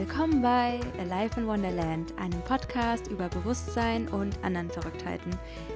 [0.00, 5.30] Willkommen bei Alive in Wonderland, einem Podcast über Bewusstsein und anderen Verrücktheiten.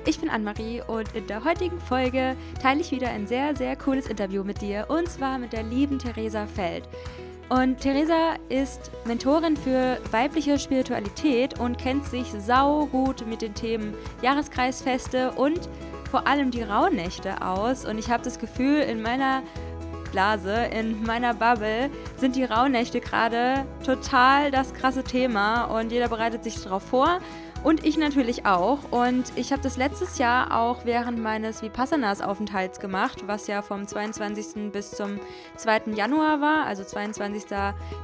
[0.07, 4.07] Ich bin Anne-Marie und in der heutigen Folge teile ich wieder ein sehr, sehr cooles
[4.07, 6.89] Interview mit dir und zwar mit der lieben Theresa Feld.
[7.51, 13.93] Und Theresa ist Mentorin für weibliche Spiritualität und kennt sich sau gut mit den Themen
[14.23, 15.69] Jahreskreisfeste und
[16.11, 17.85] vor allem die Rauhnächte aus.
[17.85, 19.43] Und ich habe das Gefühl, in meiner
[20.15, 26.45] Blase, in meiner Bubble sind die Rauhnächte gerade total das krasse Thema und jeder bereitet
[26.45, 27.19] sich darauf vor.
[27.65, 28.79] Und ich natürlich auch.
[28.93, 34.71] Und ich habe das letztes Jahr auch während meines Vipassanas-Aufenthalts gemacht, was ja vom 22.
[34.71, 35.19] bis zum
[35.57, 35.95] 2.
[35.97, 37.45] Januar war, also 22.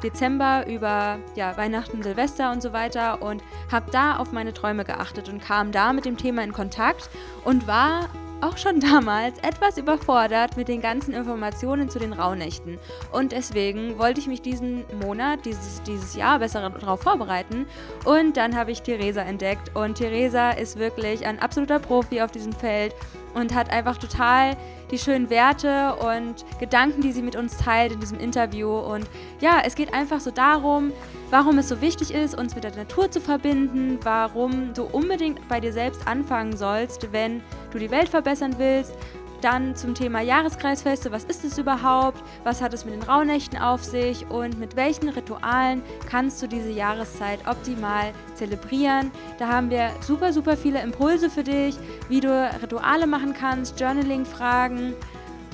[0.02, 3.22] Dezember über ja, Weihnachten, Silvester und so weiter.
[3.22, 7.10] Und habe da auf meine Träume geachtet und kam da mit dem Thema in Kontakt
[7.44, 8.08] und war
[8.42, 12.78] auch schon damals etwas überfordert mit den ganzen Informationen zu den Rauhnächten.
[13.12, 17.66] Und deswegen wollte ich mich diesen Monat, dieses, dieses Jahr besser darauf vorbereiten.
[18.04, 19.74] Und dann habe ich Theresa entdeckt.
[19.76, 22.94] Und Theresa ist wirklich ein absoluter Profi auf diesem Feld
[23.34, 24.56] und hat einfach total
[24.90, 28.70] die schönen Werte und Gedanken, die sie mit uns teilt in diesem Interview.
[28.70, 29.06] Und
[29.40, 30.92] ja, es geht einfach so darum,
[31.30, 35.60] warum es so wichtig ist, uns mit der Natur zu verbinden, warum du unbedingt bei
[35.60, 38.94] dir selbst anfangen sollst, wenn du die Welt verbessern willst.
[39.40, 43.82] Dann zum Thema Jahreskreisfeste, was ist es überhaupt, was hat es mit den Rauhnächten auf
[43.82, 49.10] sich und mit welchen Ritualen kannst du diese Jahreszeit optimal zelebrieren.
[49.38, 51.76] Da haben wir super, super viele Impulse für dich,
[52.08, 54.94] wie du Rituale machen kannst, Journaling-Fragen.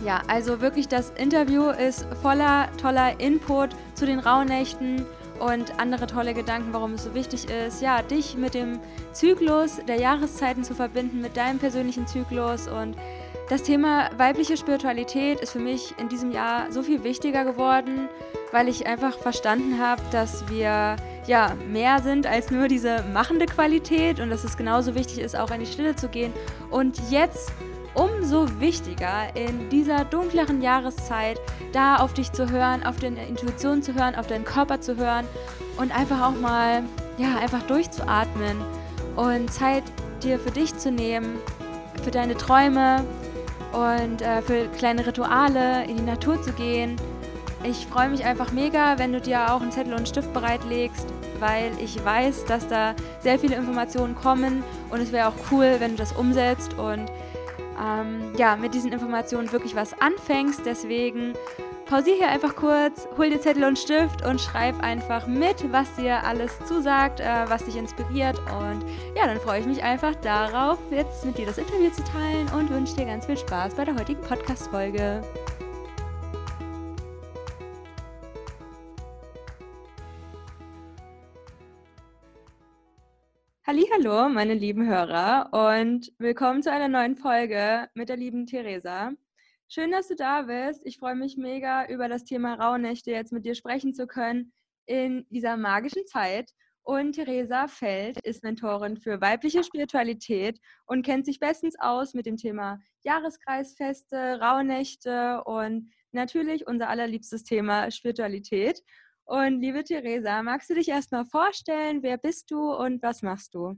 [0.04, 5.06] Ja, also wirklich das Interview ist voller toller Input zu den Rauhnächten
[5.38, 8.80] und andere tolle Gedanken, warum es so wichtig ist, ja, dich mit dem
[9.12, 12.68] Zyklus der Jahreszeiten zu verbinden, mit deinem persönlichen Zyklus.
[12.68, 12.96] Und
[13.48, 18.08] das Thema weibliche Spiritualität ist für mich in diesem Jahr so viel wichtiger geworden,
[18.50, 20.96] weil ich einfach verstanden habe, dass wir
[21.26, 25.50] ja mehr sind als nur diese machende Qualität und dass es genauso wichtig ist, auch
[25.50, 26.32] in die Stille zu gehen.
[26.70, 27.52] Und jetzt
[27.94, 31.40] umso wichtiger in dieser dunkleren Jahreszeit
[31.72, 35.24] da auf dich zu hören, auf deine Intuition zu hören, auf deinen Körper zu hören
[35.76, 36.82] und einfach auch mal,
[37.16, 38.56] ja, einfach durchzuatmen
[39.14, 39.84] und Zeit
[40.22, 41.38] dir für dich zu nehmen,
[42.02, 43.04] für deine Träume
[43.76, 46.96] und äh, für kleine Rituale in die Natur zu gehen.
[47.62, 51.06] Ich freue mich einfach mega, wenn du dir auch einen Zettel und einen Stift bereitlegst,
[51.40, 55.92] weil ich weiß, dass da sehr viele Informationen kommen und es wäre auch cool, wenn
[55.92, 57.06] du das umsetzt und
[57.78, 60.62] ähm, ja, mit diesen Informationen wirklich was anfängst.
[60.64, 61.34] Deswegen
[61.86, 66.24] pausier hier einfach kurz, hol dir Zettel und Stift und schreib einfach mit, was dir
[66.24, 68.38] alles zusagt, äh, was dich inspiriert.
[68.60, 68.84] Und
[69.16, 72.70] ja, dann freue ich mich einfach darauf, jetzt mit dir das Interview zu teilen und
[72.70, 75.22] wünsche dir ganz viel Spaß bei der heutigen Podcast-Folge.
[83.98, 89.12] Hallo, meine lieben Hörer und willkommen zu einer neuen Folge mit der lieben Theresa.
[89.68, 90.86] Schön, dass du da bist.
[90.86, 94.52] Ich freue mich mega über das Thema Rauhnächte jetzt mit dir sprechen zu können
[94.86, 96.52] in dieser magischen Zeit.
[96.82, 102.36] Und Theresa Feld ist Mentorin für weibliche Spiritualität und kennt sich bestens aus mit dem
[102.36, 108.84] Thema Jahreskreisfeste, Rauhnächte und natürlich unser allerliebstes Thema Spiritualität.
[109.24, 112.04] Und liebe Theresa, magst du dich erstmal vorstellen?
[112.04, 113.74] Wer bist du und was machst du?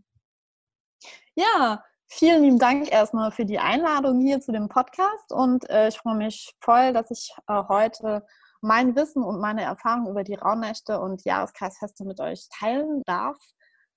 [1.34, 5.98] Ja, vielen lieben Dank erstmal für die Einladung hier zu dem Podcast und äh, ich
[5.98, 8.26] freue mich voll, dass ich äh, heute
[8.60, 13.36] mein Wissen und meine Erfahrungen über die Rauhnächte und Jahreskreisfeste mit euch teilen darf,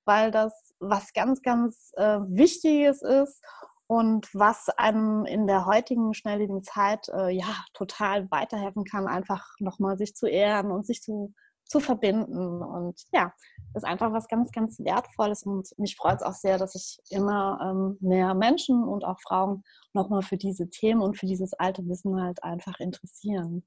[0.05, 3.41] weil das was ganz, ganz äh, Wichtiges ist
[3.87, 9.97] und was einem in der heutigen schnelllebigen Zeit äh, ja total weiterhelfen kann, einfach nochmal
[9.97, 11.33] sich zu ehren und sich zu
[11.71, 12.61] zu verbinden.
[12.61, 13.33] Und ja,
[13.73, 15.43] das ist einfach was ganz, ganz Wertvolles.
[15.43, 19.63] Und mich freut es auch sehr, dass sich immer ähm, mehr Menschen und auch Frauen
[19.93, 23.63] nochmal für diese Themen und für dieses alte Wissen halt einfach interessieren.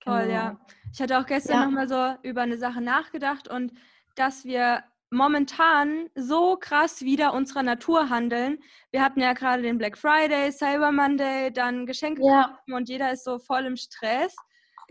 [0.00, 0.32] Toll, genau.
[0.34, 0.60] ja.
[0.92, 1.64] Ich hatte auch gestern ja.
[1.66, 3.72] nochmal so über eine Sache nachgedacht und
[4.16, 8.58] dass wir momentan so krass wieder unserer Natur handeln.
[8.90, 12.58] Wir hatten ja gerade den Black Friday, Cyber Monday, dann Geschenke ja.
[12.66, 14.34] und jeder ist so voll im Stress.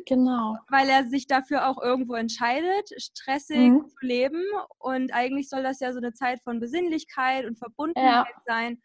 [0.06, 0.58] Genau.
[0.70, 3.88] Weil er sich dafür auch irgendwo entscheidet, stressig mhm.
[3.88, 4.44] zu leben.
[4.78, 8.42] Und eigentlich soll das ja so eine Zeit von Besinnlichkeit und Verbundenheit ja.
[8.46, 8.82] sein.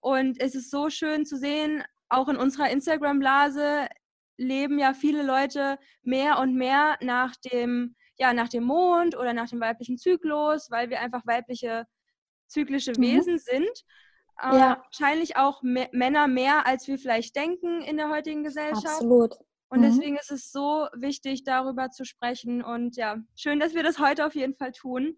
[0.00, 3.88] Und es ist so schön zu sehen, auch in unserer Instagram-Blase
[4.36, 9.48] leben ja viele Leute mehr und mehr nach dem, ja, nach dem Mond oder nach
[9.48, 11.86] dem weiblichen Zyklus, weil wir einfach weibliche
[12.48, 13.02] zyklische mhm.
[13.02, 13.84] Wesen sind.
[14.42, 14.72] Ja.
[14.72, 18.86] Äh, wahrscheinlich auch Männer mehr, als wir vielleicht denken in der heutigen Gesellschaft.
[18.86, 19.36] Absolut.
[19.74, 19.86] Und mhm.
[19.86, 22.62] deswegen ist es so wichtig, darüber zu sprechen.
[22.62, 25.16] Und ja, schön, dass wir das heute auf jeden Fall tun.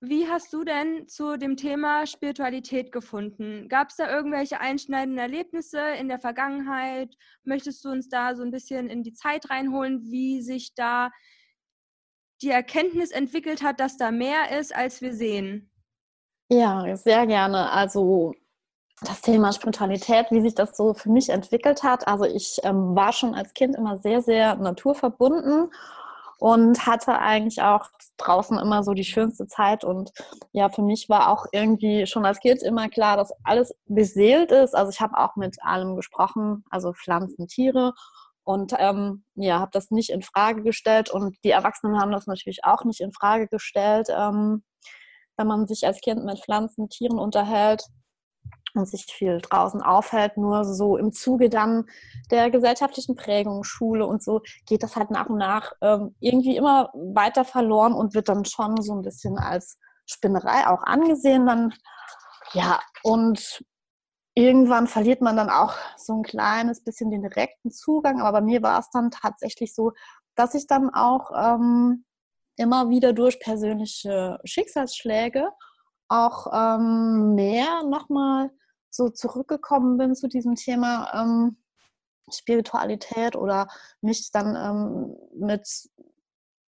[0.00, 3.68] Wie hast du denn zu dem Thema Spiritualität gefunden?
[3.68, 7.14] Gab es da irgendwelche einschneidenden Erlebnisse in der Vergangenheit?
[7.44, 11.10] Möchtest du uns da so ein bisschen in die Zeit reinholen, wie sich da
[12.42, 15.70] die Erkenntnis entwickelt hat, dass da mehr ist, als wir sehen?
[16.50, 17.70] Ja, sehr gerne.
[17.70, 18.34] Also
[19.04, 22.06] das Thema Spiritualität, wie sich das so für mich entwickelt hat.
[22.08, 25.70] Also ich ähm, war schon als Kind immer sehr, sehr naturverbunden
[26.38, 29.84] und hatte eigentlich auch draußen immer so die schönste Zeit.
[29.84, 30.12] Und
[30.52, 34.74] ja, für mich war auch irgendwie schon als Kind immer klar, dass alles beseelt ist.
[34.74, 37.92] Also ich habe auch mit allem gesprochen, also Pflanzen, Tiere.
[38.42, 41.10] Und ähm, ja, habe das nicht in Frage gestellt.
[41.10, 44.08] Und die Erwachsenen haben das natürlich auch nicht in Frage gestellt.
[44.10, 44.64] Ähm,
[45.36, 47.84] wenn man sich als Kind mit Pflanzen, Tieren unterhält,
[48.74, 51.84] und sich viel draußen aufhält, nur so im Zuge dann
[52.30, 56.90] der gesellschaftlichen Prägung, Schule und so, geht das halt nach und nach ähm, irgendwie immer
[56.94, 61.46] weiter verloren und wird dann schon so ein bisschen als Spinnerei auch angesehen.
[61.46, 61.74] Dann,
[62.52, 63.64] ja, und
[64.34, 68.20] irgendwann verliert man dann auch so ein kleines bisschen den direkten Zugang.
[68.20, 69.92] Aber bei mir war es dann tatsächlich so,
[70.34, 72.04] dass ich dann auch ähm,
[72.56, 75.50] immer wieder durch persönliche Schicksalsschläge
[76.08, 78.50] auch ähm, mehr nochmal
[78.94, 81.56] so zurückgekommen bin zu diesem Thema ähm,
[82.32, 83.68] Spiritualität oder
[84.00, 85.68] mich dann ähm, mit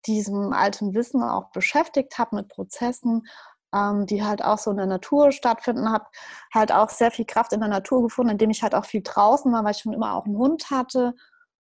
[0.06, 3.26] diesem alten Wissen auch beschäftigt habe, mit Prozessen,
[3.74, 6.06] ähm, die halt auch so in der Natur stattfinden, habe
[6.52, 9.52] halt auch sehr viel Kraft in der Natur gefunden, indem ich halt auch viel draußen
[9.52, 11.14] war, weil ich schon immer auch einen Hund hatte,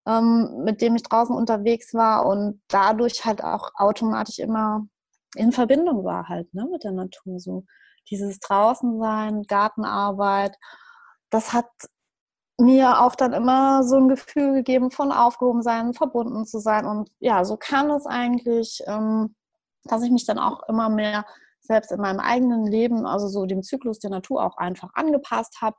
[0.07, 4.87] ähm, mit dem ich draußen unterwegs war und dadurch halt auch automatisch immer
[5.35, 7.65] in Verbindung war halt ne, mit der Natur so
[8.09, 10.55] dieses Draußensein, Gartenarbeit,
[11.29, 11.67] das hat
[12.57, 16.85] mir auch dann immer so ein Gefühl gegeben von aufgehoben sein, verbunden zu sein.
[16.85, 19.35] Und ja, so kam es eigentlich, ähm,
[19.83, 21.25] dass ich mich dann auch immer mehr
[21.59, 25.75] selbst in meinem eigenen Leben, also so dem Zyklus der Natur auch einfach angepasst habe.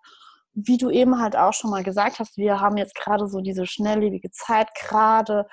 [0.52, 3.66] Wie du eben halt auch schon mal gesagt hast, wir haben jetzt gerade so diese
[3.66, 5.46] schnelllebige Zeit, gerade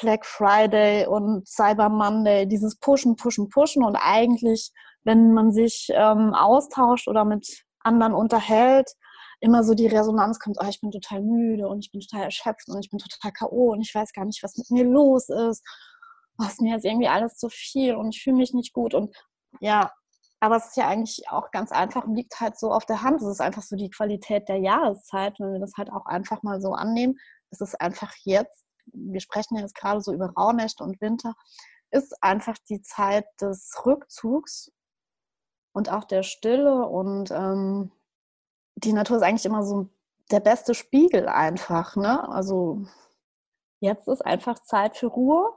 [0.00, 4.72] Black Friday und Cyber Monday, dieses Pushen, Pushen, Pushen und eigentlich
[5.04, 8.90] wenn man sich ähm, austauscht oder mit anderen unterhält,
[9.40, 12.68] immer so die Resonanz kommt, oh, ich bin total müde und ich bin total erschöpft
[12.68, 13.72] und ich bin total K.O.
[13.72, 15.62] und ich weiß gar nicht, was mit mir los ist.
[16.38, 18.94] Oh, mir jetzt irgendwie alles zu viel und ich fühle mich nicht gut.
[18.94, 19.14] Und
[19.60, 19.92] ja,
[20.40, 23.20] aber es ist ja eigentlich auch ganz einfach und liegt halt so auf der Hand.
[23.20, 26.60] Es ist einfach so die Qualität der Jahreszeit, wenn wir das halt auch einfach mal
[26.60, 27.18] so annehmen.
[27.50, 31.34] Es ist einfach jetzt, wir sprechen jetzt gerade so über Rauhnächte und Winter,
[31.90, 34.70] ist einfach die Zeit des Rückzugs
[35.78, 37.92] und auch der Stille und ähm,
[38.74, 39.88] die Natur ist eigentlich immer so
[40.32, 41.94] der beste Spiegel einfach.
[41.94, 42.28] Ne?
[42.28, 42.82] Also
[43.78, 45.52] jetzt ist einfach Zeit für Ruhe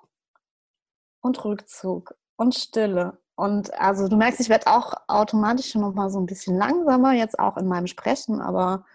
[1.22, 3.18] und Rückzug und Stille.
[3.34, 7.40] Und also du merkst, ich werde auch automatisch noch mal so ein bisschen langsamer jetzt
[7.40, 8.86] auch in meinem Sprechen, aber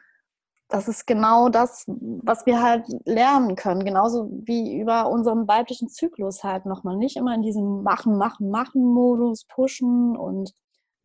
[0.68, 6.44] das ist genau das, was wir halt lernen können, genauso wie über unseren weiblichen Zyklus
[6.44, 6.96] halt nochmal.
[6.96, 10.54] Nicht immer in diesem Machen, Machen, Machen-Modus pushen und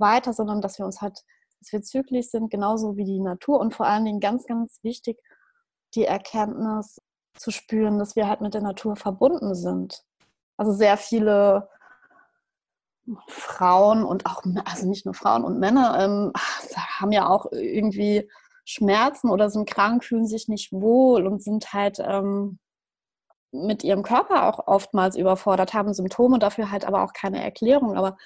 [0.01, 1.23] weiter, sondern dass wir uns halt,
[1.59, 5.21] dass wir zyklisch sind, genauso wie die Natur und vor allen Dingen ganz, ganz wichtig,
[5.95, 7.01] die Erkenntnis
[7.35, 10.03] zu spüren, dass wir halt mit der Natur verbunden sind.
[10.57, 11.69] Also sehr viele
[13.27, 16.33] Frauen und auch, also nicht nur Frauen und Männer, ähm,
[16.99, 18.29] haben ja auch irgendwie
[18.65, 22.59] Schmerzen oder sind krank, fühlen sich nicht wohl und sind halt ähm,
[23.51, 27.97] mit ihrem Körper auch oftmals überfordert, haben Symptome, dafür halt aber auch keine Erklärung.
[27.97, 28.17] Aber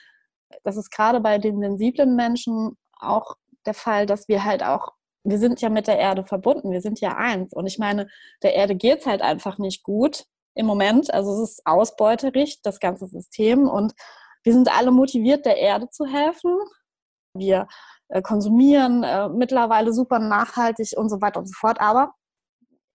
[0.64, 3.36] das ist gerade bei den sensiblen Menschen auch
[3.66, 4.94] der Fall, dass wir halt auch,
[5.24, 7.54] wir sind ja mit der Erde verbunden, wir sind ja eins.
[7.54, 8.08] Und ich meine,
[8.44, 11.14] der Erde geht es halt einfach nicht gut im Moment.
[11.14, 13.68] Also es ist ausbeuterisch, das ganze System.
[13.68, 13.94] Und
[14.44, 16.58] wir sind alle motiviert, der Erde zu helfen.
[17.34, 17.68] Wir
[18.10, 21.82] äh, konsumieren äh, mittlerweile super nachhaltig und so weiter und so fort.
[21.82, 22.14] Aber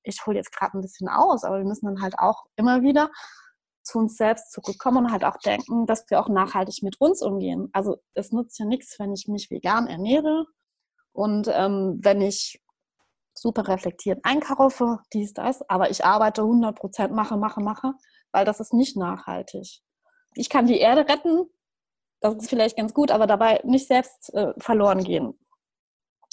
[0.02, 3.11] ich hole jetzt gerade ein bisschen aus, aber wir müssen dann halt auch immer wieder
[3.90, 7.68] zu uns selbst zurückkommen und halt auch denken, dass wir auch nachhaltig mit uns umgehen.
[7.73, 10.47] Also es nutzt ja nichts, wenn ich mich vegan ernähre
[11.12, 12.62] und ähm, wenn ich
[13.35, 17.94] super reflektiert einkaufe, dies, das, aber ich arbeite 100 Prozent, mache, mache, mache,
[18.32, 19.80] weil das ist nicht nachhaltig.
[20.35, 21.47] Ich kann die Erde retten,
[22.20, 25.38] das ist vielleicht ganz gut, aber dabei nicht selbst äh, verloren gehen.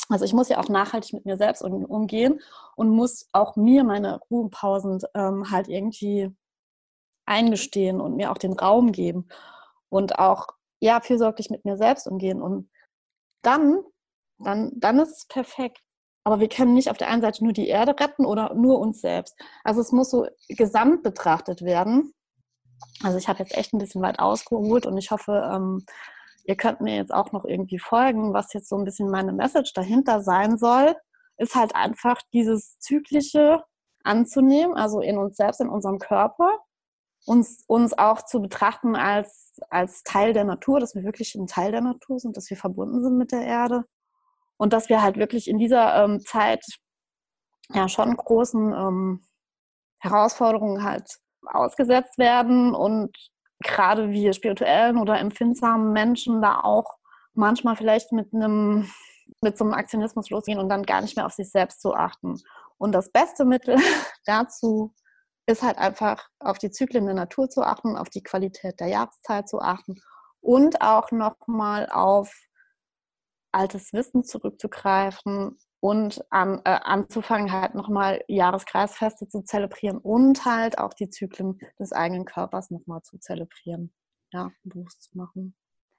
[0.10, 2.40] Also ich muss ja auch nachhaltig mit mir selbst umgehen
[2.76, 6.32] und muss auch mir meine Ruhepausen ähm, halt irgendwie
[7.28, 9.28] eingestehen und mir auch den Raum geben
[9.90, 10.48] und auch
[10.80, 12.70] ja fürsorglich mit mir selbst umgehen und
[13.42, 13.82] dann
[14.40, 15.82] dann dann ist es perfekt.
[16.24, 19.02] aber wir können nicht auf der einen Seite nur die Erde retten oder nur uns
[19.02, 19.36] selbst.
[19.64, 22.14] Also es muss so gesamt betrachtet werden.
[23.04, 25.86] Also ich habe jetzt echt ein bisschen weit ausgeholt und ich hoffe, ähm,
[26.46, 29.74] ihr könnt mir jetzt auch noch irgendwie folgen, was jetzt so ein bisschen meine Message
[29.74, 30.96] dahinter sein soll,
[31.38, 33.64] ist halt einfach dieses zyklische
[34.04, 36.60] anzunehmen, also in uns selbst, in unserem Körper,
[37.28, 41.72] uns, uns auch zu betrachten als, als Teil der Natur, dass wir wirklich ein Teil
[41.74, 43.84] der Natur sind, dass wir verbunden sind mit der Erde
[44.56, 46.64] und dass wir halt wirklich in dieser ähm, Zeit
[47.74, 49.26] ja schon großen ähm,
[50.00, 53.12] Herausforderungen halt ausgesetzt werden und
[53.60, 56.98] gerade wir spirituellen oder empfindsamen Menschen da auch
[57.34, 58.90] manchmal vielleicht mit einem
[59.42, 62.40] mit so einem Aktionismus losgehen und dann gar nicht mehr auf sich selbst zu achten.
[62.78, 63.76] Und das beste Mittel
[64.26, 64.94] dazu
[65.48, 69.48] ist halt einfach auf die Zyklen der Natur zu achten, auf die Qualität der Jahreszeit
[69.50, 69.96] zu achten
[70.42, 72.32] und auch nochmal auf
[73.54, 80.94] altes Wissen zurückzugreifen und an, äh, anzufangen, halt nochmal Jahreskreisfeste zu zelebrieren und halt auch
[80.94, 83.94] die Zyklen des eigenen Körpers nochmal zu zelebrieren.
[84.32, 85.56] Ja, bewusst zu machen.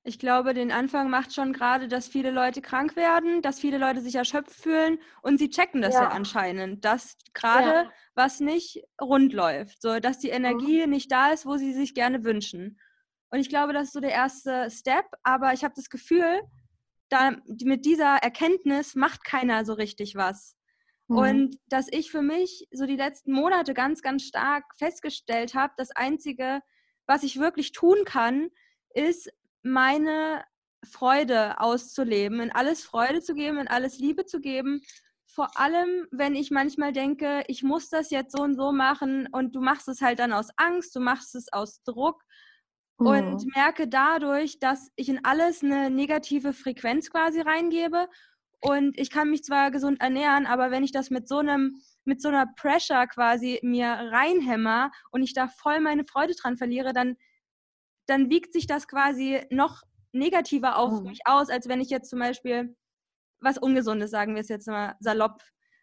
[0.08, 4.00] Ich glaube, den Anfang macht schon gerade, dass viele Leute krank werden, dass viele Leute
[4.00, 7.92] sich erschöpft fühlen und sie checken das ja, ja anscheinend, dass gerade ja.
[8.14, 10.92] was nicht rund läuft, so dass die Energie mhm.
[10.92, 12.80] nicht da ist, wo sie sich gerne wünschen.
[13.28, 16.40] Und ich glaube, das ist so der erste Step, aber ich habe das Gefühl,
[17.10, 20.56] da, mit dieser Erkenntnis macht keiner so richtig was.
[21.08, 21.18] Mhm.
[21.18, 25.90] Und dass ich für mich so die letzten Monate ganz, ganz stark festgestellt habe, das
[25.90, 26.62] Einzige,
[27.06, 28.48] was ich wirklich tun kann,
[28.94, 29.30] ist
[29.62, 30.44] meine
[30.84, 34.80] Freude auszuleben, in alles Freude zu geben, in alles Liebe zu geben.
[35.26, 39.54] Vor allem, wenn ich manchmal denke, ich muss das jetzt so und so machen und
[39.54, 42.22] du machst es halt dann aus Angst, du machst es aus Druck
[42.96, 43.50] und mhm.
[43.54, 48.08] merke dadurch, dass ich in alles eine negative Frequenz quasi reingebe.
[48.60, 52.20] Und ich kann mich zwar gesund ernähren, aber wenn ich das mit so einem mit
[52.22, 57.16] so einer Pressure quasi mir reinhämmer und ich da voll meine Freude dran verliere, dann,
[58.08, 61.08] dann wiegt sich das quasi noch negativer auf mhm.
[61.08, 62.76] mich aus, als wenn ich jetzt zum Beispiel
[63.40, 65.42] was Ungesundes, sagen wir es jetzt mal salopp,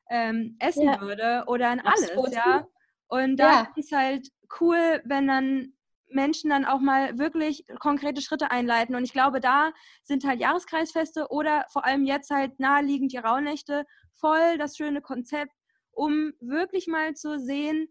[0.10, 1.00] ähm, essen ja.
[1.00, 2.34] würde oder an alles, Absolut.
[2.34, 2.68] ja.
[3.08, 3.74] Und da ja.
[3.76, 4.30] ist halt
[4.60, 5.74] cool, wenn dann
[6.10, 8.96] Menschen dann auch mal wirklich konkrete Schritte einleiten.
[8.96, 9.72] Und ich glaube, da
[10.04, 15.54] sind halt Jahreskreisfeste oder vor allem jetzt halt naheliegend die Rauhnächte voll das schöne Konzept,
[15.92, 17.88] um wirklich mal zu sehen,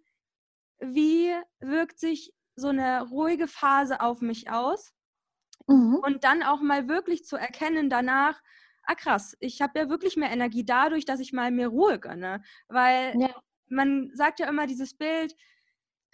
[0.80, 4.92] wie wirkt sich so eine ruhige Phase auf mich aus.
[5.66, 6.00] Mhm.
[6.02, 8.40] Und dann auch mal wirklich zu erkennen danach,
[8.84, 12.42] ah krass, ich habe ja wirklich mehr Energie dadurch, dass ich mal mir Ruhe gönne.
[12.68, 13.34] Weil ja.
[13.68, 15.34] man sagt ja immer dieses Bild,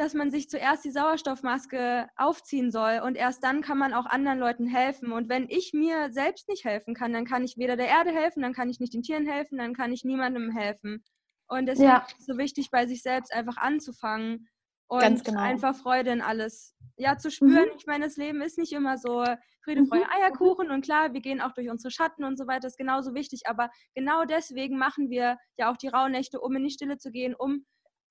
[0.00, 4.38] dass man sich zuerst die Sauerstoffmaske aufziehen soll und erst dann kann man auch anderen
[4.38, 5.12] Leuten helfen.
[5.12, 8.40] Und wenn ich mir selbst nicht helfen kann, dann kann ich weder der Erde helfen,
[8.40, 11.04] dann kann ich nicht den Tieren helfen, dann kann ich niemandem helfen.
[11.48, 12.06] Und deswegen ja.
[12.06, 14.48] ist es so wichtig, bei sich selbst einfach anzufangen
[14.90, 15.40] und genau.
[15.40, 17.68] einfach Freude in alles ja, zu spüren.
[17.68, 17.76] Mhm.
[17.78, 19.24] Ich meine, das Leben ist nicht immer so
[19.62, 20.10] Friede, Freude, mhm.
[20.10, 23.42] Eierkuchen und klar, wir gehen auch durch unsere Schatten und so weiter, ist genauso wichtig.
[23.46, 27.36] Aber genau deswegen machen wir ja auch die Rauhnächte, um in die Stille zu gehen,
[27.36, 27.64] um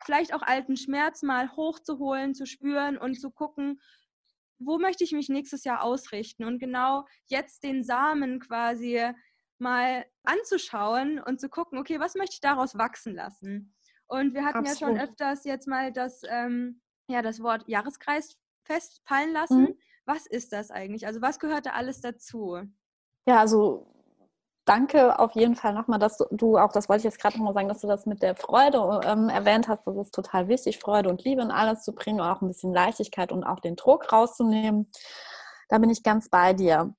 [0.06, 3.82] vielleicht auch alten Schmerz mal hochzuholen, zu spüren und zu gucken,
[4.58, 9.02] wo möchte ich mich nächstes Jahr ausrichten und genau jetzt den Samen quasi
[9.58, 13.76] mal anzuschauen und zu gucken, okay, was möchte ich daraus wachsen lassen?
[14.10, 14.82] Und wir hatten Absolut.
[14.82, 19.62] ja schon öfters jetzt mal das, ähm, ja, das Wort Jahreskreis festfallen lassen.
[19.62, 19.78] Mhm.
[20.06, 21.06] Was ist das eigentlich?
[21.06, 22.58] Also was gehört da alles dazu?
[23.28, 23.94] Ja, also
[24.66, 27.68] danke auf jeden Fall nochmal, dass du, auch, das wollte ich jetzt gerade nochmal sagen,
[27.68, 29.86] dass du das mit der Freude ähm, erwähnt hast.
[29.86, 32.74] Das ist total wichtig, Freude und Liebe in alles zu bringen und auch ein bisschen
[32.74, 34.92] Leichtigkeit und auch den Druck rauszunehmen.
[35.70, 36.96] Da bin ich ganz bei dir.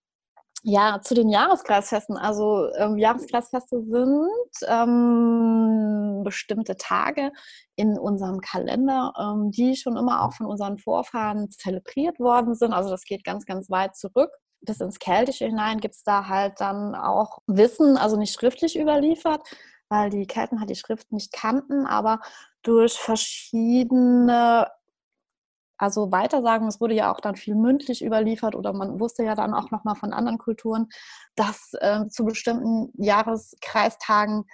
[0.62, 2.17] Ja, zu den Jahreskreisfesten.
[2.19, 4.29] Also ähm, Jahreskreisfeste sind
[4.67, 7.33] ähm, bestimmte Tage
[7.76, 12.73] in unserem Kalender, ähm, die schon immer auch von unseren Vorfahren zelebriert worden sind.
[12.75, 14.31] Also das geht ganz, ganz weit zurück
[14.62, 19.43] bis ins Keltische hinein gibt es da halt dann auch Wissen, also nicht schriftlich überliefert,
[19.88, 22.21] weil die Kelten halt die Schrift nicht kannten, aber
[22.62, 24.69] durch verschiedene,
[25.81, 29.55] also Weitersagen, es wurde ja auch dann viel mündlich überliefert oder man wusste ja dann
[29.55, 30.89] auch nochmal von anderen Kulturen,
[31.37, 34.45] dass äh, zu bestimmten Jahreskreistagen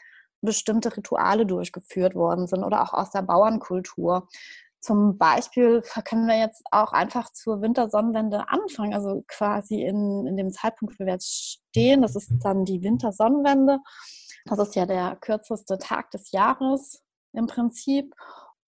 [0.41, 4.29] bestimmte Rituale durchgeführt worden sind oder auch aus der Bauernkultur.
[4.79, 10.53] Zum Beispiel können wir jetzt auch einfach zur Wintersonnenwende anfangen, also quasi in, in dem
[10.53, 12.03] Zeitpunkt, wo wir jetzt stehen.
[12.03, 13.81] Das ist dann die Wintersonnenwende.
[14.45, 17.03] Das ist ja der kürzeste Tag des Jahres
[17.33, 18.15] im Prinzip.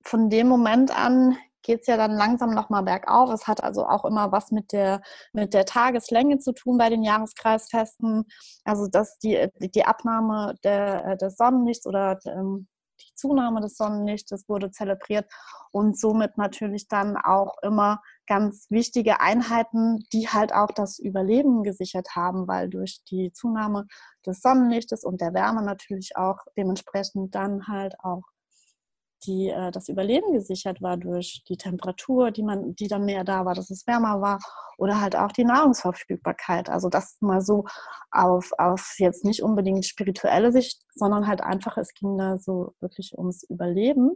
[0.03, 3.31] Von dem Moment an geht es ja dann langsam nochmal bergauf.
[3.31, 7.03] Es hat also auch immer was mit der, mit der Tageslänge zu tun bei den
[7.03, 8.25] Jahreskreisfesten.
[8.65, 12.69] Also dass die, die Abnahme der, des Sonnenlichts oder ähm,
[13.01, 15.31] die Zunahme des Sonnenlichtes wurde zelebriert
[15.71, 22.09] und somit natürlich dann auch immer ganz wichtige Einheiten, die halt auch das Überleben gesichert
[22.15, 23.87] haben, weil durch die Zunahme
[24.27, 28.23] des Sonnenlichtes und der Wärme natürlich auch dementsprechend dann halt auch
[29.25, 33.45] die, äh, das Überleben gesichert war durch die Temperatur, die, man, die dann mehr da
[33.45, 34.39] war, dass es wärmer war
[34.79, 36.71] oder halt auch die Nahrungsverfügbarkeit.
[36.71, 37.65] Also das mal so
[38.11, 43.17] auf, auf jetzt nicht unbedingt spirituelle Sicht, sondern halt einfach, es ging da so wirklich
[43.17, 44.13] ums Überleben.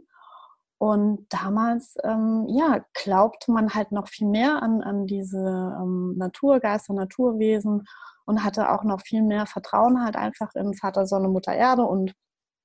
[0.77, 6.93] Und damals, ähm, ja, glaubte man halt noch viel mehr an, an diese ähm, Naturgeister,
[6.93, 7.85] Naturwesen
[8.25, 12.13] und hatte auch noch viel mehr Vertrauen halt einfach in Vater Sonne, Mutter Erde und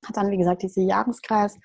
[0.05, 1.59] hat dann, wie gesagt, diese Jahreskreis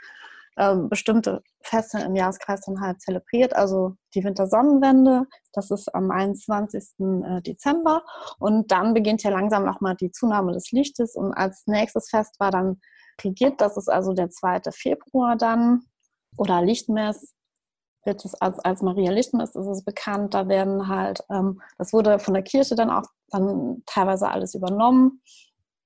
[0.58, 3.56] ähm, bestimmte Feste im Jahreskreis dann halt zelebriert.
[3.56, 6.84] Also die Wintersonnenwende, das ist am 21.
[7.00, 8.04] Äh, Dezember.
[8.40, 11.16] Und dann beginnt ja langsam nochmal die Zunahme des Lichtes.
[11.16, 12.80] Und als nächstes Fest war dann
[13.24, 14.62] Rigid, das ist also der 2.
[14.72, 15.84] Februar dann.
[16.38, 17.36] Oder Lichtmess,
[18.06, 20.34] wird es als, als Maria Lichtmess ist es bekannt.
[20.34, 25.22] Da werden halt, ähm, das wurde von der Kirche dann auch dann teilweise alles übernommen,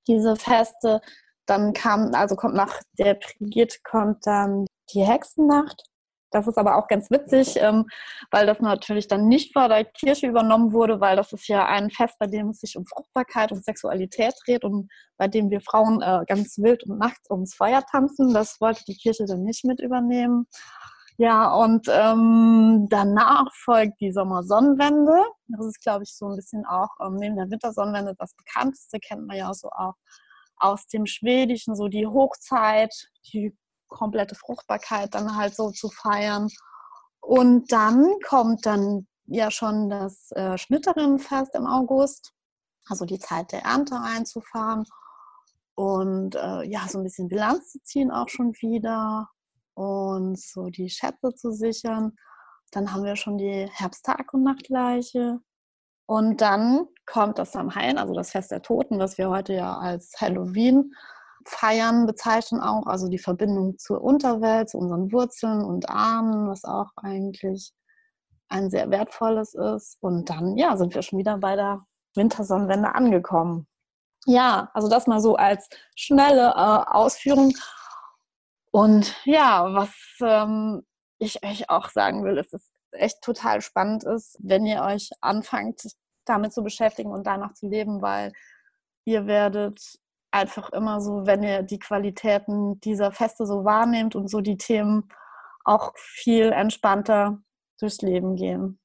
[0.08, 1.02] diese Feste.
[1.48, 5.84] Dann kam, also kommt nach der Brigitte kommt dann die Hexennacht.
[6.32, 7.86] Das ist aber auch ganz witzig, ähm,
[8.32, 11.90] weil das natürlich dann nicht von der Kirche übernommen wurde, weil das ist ja ein
[11.90, 16.02] Fest, bei dem es sich um Fruchtbarkeit und Sexualität dreht und bei dem wir Frauen
[16.02, 18.34] äh, ganz wild und nachts ums Feuer tanzen.
[18.34, 20.48] Das wollte die Kirche dann nicht mit übernehmen.
[21.20, 25.24] Ja, und ähm, danach folgt die Sommersonnenwende.
[25.48, 29.26] Das ist, glaube ich, so ein bisschen auch ähm, neben der Wintersonnenwende das bekannteste, kennt
[29.26, 29.96] man ja so auch
[30.60, 32.94] aus dem Schwedischen, so die Hochzeit,
[33.34, 33.56] die
[33.88, 36.50] komplette Fruchtbarkeit dann halt so zu feiern.
[37.22, 42.34] Und dann kommt dann ja schon das äh, Schnitterinnenfest im August,
[42.88, 44.86] also die Zeit der Ernte einzufahren
[45.76, 49.30] und äh, ja, so ein bisschen Bilanz zu ziehen auch schon wieder
[49.76, 52.18] und so die Schätze zu sichern.
[52.72, 55.40] Dann haben wir schon die Herbsttag- und Nachtleiche.
[56.08, 60.14] Und dann kommt das Samhain, also das Fest der Toten, was wir heute ja als
[60.20, 60.94] Halloween
[61.46, 66.92] feiern, bezeichnen auch, also die Verbindung zur Unterwelt, zu unseren Wurzeln und Ahnen, was auch
[66.96, 67.74] eigentlich
[68.50, 69.98] ein sehr wertvolles ist.
[70.02, 73.68] Und dann, ja, sind wir schon wieder bei der Wintersonnenwende angekommen.
[74.26, 77.54] Ja, also das mal so als schnelle äh, Ausführung.
[78.72, 79.90] Und ja, was
[80.22, 80.84] ähm,
[81.18, 85.82] ich euch auch sagen will, ist, es echt total spannend ist, wenn ihr euch anfangt,
[86.26, 88.34] damit zu beschäftigen und danach zu leben, weil
[89.06, 89.80] ihr werdet
[90.32, 95.10] einfach immer so, wenn ihr die Qualitäten dieser Feste so wahrnehmt und so die Themen
[95.64, 97.40] auch viel entspannter
[97.80, 98.80] durchs Leben gehen.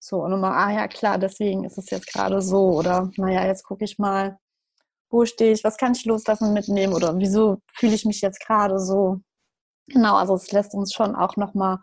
[0.00, 2.70] So, und immer, ah ja, klar, deswegen ist es jetzt gerade so.
[2.70, 4.38] Oder, naja, jetzt gucke ich mal,
[5.10, 8.78] wo stehe ich, was kann ich loslassen mitnehmen oder wieso fühle ich mich jetzt gerade
[8.78, 9.20] so.
[9.88, 11.78] Genau, also es lässt uns schon auch nochmal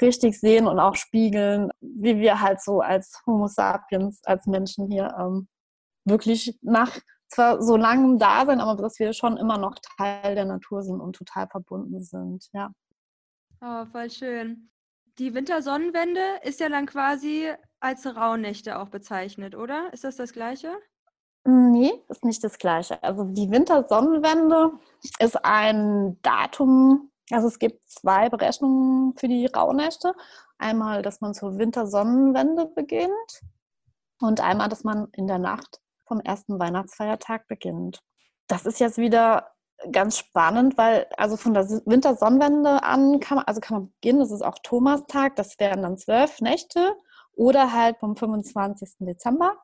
[0.00, 5.14] richtig sehen und auch spiegeln, wie wir halt so als Homo sapiens, als Menschen hier
[5.18, 5.48] ähm,
[6.04, 10.82] wirklich nach zwar so langem Dasein, aber dass wir schon immer noch Teil der Natur
[10.82, 12.70] sind und total verbunden sind, ja.
[13.60, 14.70] Oh, voll schön.
[15.18, 19.92] Die Wintersonnenwende ist ja dann quasi als Rauhnächte auch bezeichnet, oder?
[19.92, 20.76] Ist das das Gleiche?
[21.44, 23.02] Nee, ist nicht das Gleiche.
[23.02, 24.72] Also die Wintersonnenwende
[25.20, 30.14] ist ein Datum, also es gibt zwei Berechnungen für die Rauhnächte.
[30.58, 33.42] Einmal, dass man zur Wintersonnenwende beginnt
[34.20, 38.00] und einmal, dass man in der Nacht vom ersten Weihnachtsfeiertag beginnt.
[38.46, 39.50] Das ist jetzt wieder
[39.92, 44.30] ganz spannend, weil also von der Wintersonnenwende an kann man, also kann man beginnen, das
[44.30, 46.96] ist auch Thomastag, das wären dann zwölf Nächte
[47.32, 48.96] oder halt vom 25.
[49.00, 49.56] Dezember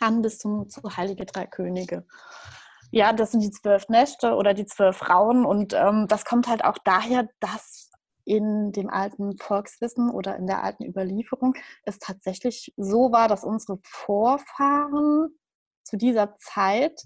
[0.00, 2.06] an bis zum zu Heilige Drei Könige
[2.90, 5.44] ja, das sind die zwölf Nächte oder die zwölf Frauen.
[5.44, 7.90] Und ähm, das kommt halt auch daher, dass
[8.24, 13.78] in dem alten Volkswissen oder in der alten Überlieferung es tatsächlich so war, dass unsere
[13.82, 15.28] Vorfahren
[15.82, 17.02] zu dieser Zeit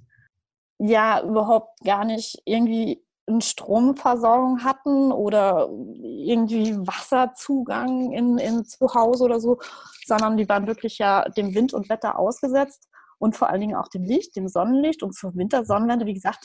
[0.79, 9.23] ja überhaupt gar nicht irgendwie eine Stromversorgung hatten oder irgendwie Wasserzugang in, in zu Hause
[9.23, 9.61] oder so,
[10.05, 12.89] sondern die waren wirklich ja dem Wind und Wetter ausgesetzt
[13.23, 16.45] und vor allen Dingen auch dem Licht, dem Sonnenlicht und zur Wintersonnenwende, wie gesagt,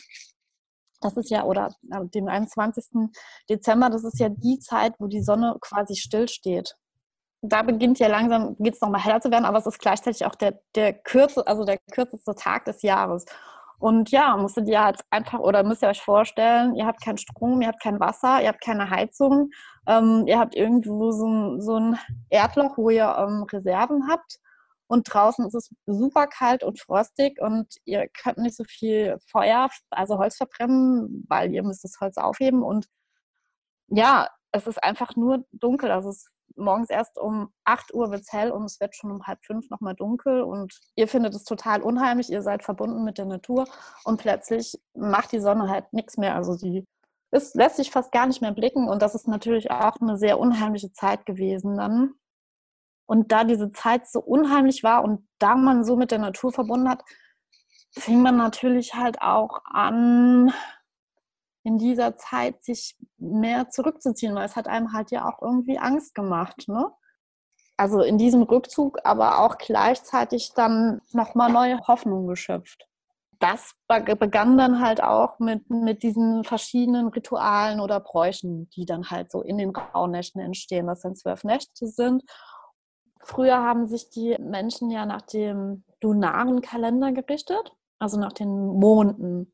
[1.01, 3.09] das ist ja, oder dem 21.
[3.49, 6.75] Dezember, das ist ja die Zeit, wo die Sonne quasi stillsteht.
[7.41, 10.35] Da beginnt ja langsam, geht es nochmal heller zu werden, aber es ist gleichzeitig auch
[10.35, 13.25] der, der, kürze, also der kürzeste Tag des Jahres.
[13.79, 17.61] Und ja, musstet ihr halt einfach, oder müsst ihr euch vorstellen, ihr habt keinen Strom,
[17.61, 19.49] ihr habt kein Wasser, ihr habt keine Heizung,
[19.87, 24.39] ähm, ihr habt irgendwo so ein, so ein Erdloch, wo ihr ähm, Reserven habt.
[24.88, 29.69] Und draußen ist es super kalt und frostig und ihr könnt nicht so viel Feuer,
[29.89, 32.63] also Holz verbrennen, weil ihr müsst das Holz aufheben.
[32.63, 32.88] Und
[33.89, 35.91] ja, es ist einfach nur dunkel.
[35.91, 39.26] Also es morgens erst um 8 Uhr wird es hell und es wird schon um
[39.26, 43.26] halb fünf nochmal dunkel und ihr findet es total unheimlich, ihr seid verbunden mit der
[43.26, 43.65] Natur
[44.04, 46.36] und plötzlich macht die Sonne halt nichts mehr.
[46.36, 46.86] Also sie
[47.32, 50.39] ist, lässt sich fast gar nicht mehr blicken und das ist natürlich auch eine sehr
[50.39, 52.13] unheimliche Zeit gewesen dann.
[53.07, 56.89] Und da diese Zeit so unheimlich war und da man so mit der Natur verbunden
[56.89, 57.03] hat,
[57.91, 60.53] fing man natürlich halt auch an,
[61.63, 66.15] in dieser Zeit sich mehr zurückzuziehen, weil es hat einem halt ja auch irgendwie Angst
[66.15, 66.67] gemacht.
[66.67, 66.91] Ne?
[67.75, 72.87] Also in diesem Rückzug, aber auch gleichzeitig dann nochmal neue Hoffnung geschöpft.
[73.39, 79.31] Das begann dann halt auch mit, mit diesen verschiedenen Ritualen oder Bräuchen, die dann halt
[79.31, 82.23] so in den Rauhnächten entstehen, was dann zwölf Nächte sind.
[83.23, 89.53] Früher haben sich die Menschen ja nach dem lunaren Kalender gerichtet, also nach den Monden.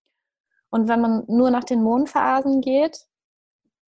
[0.69, 3.05] Und wenn man nur nach den Mondphasen geht,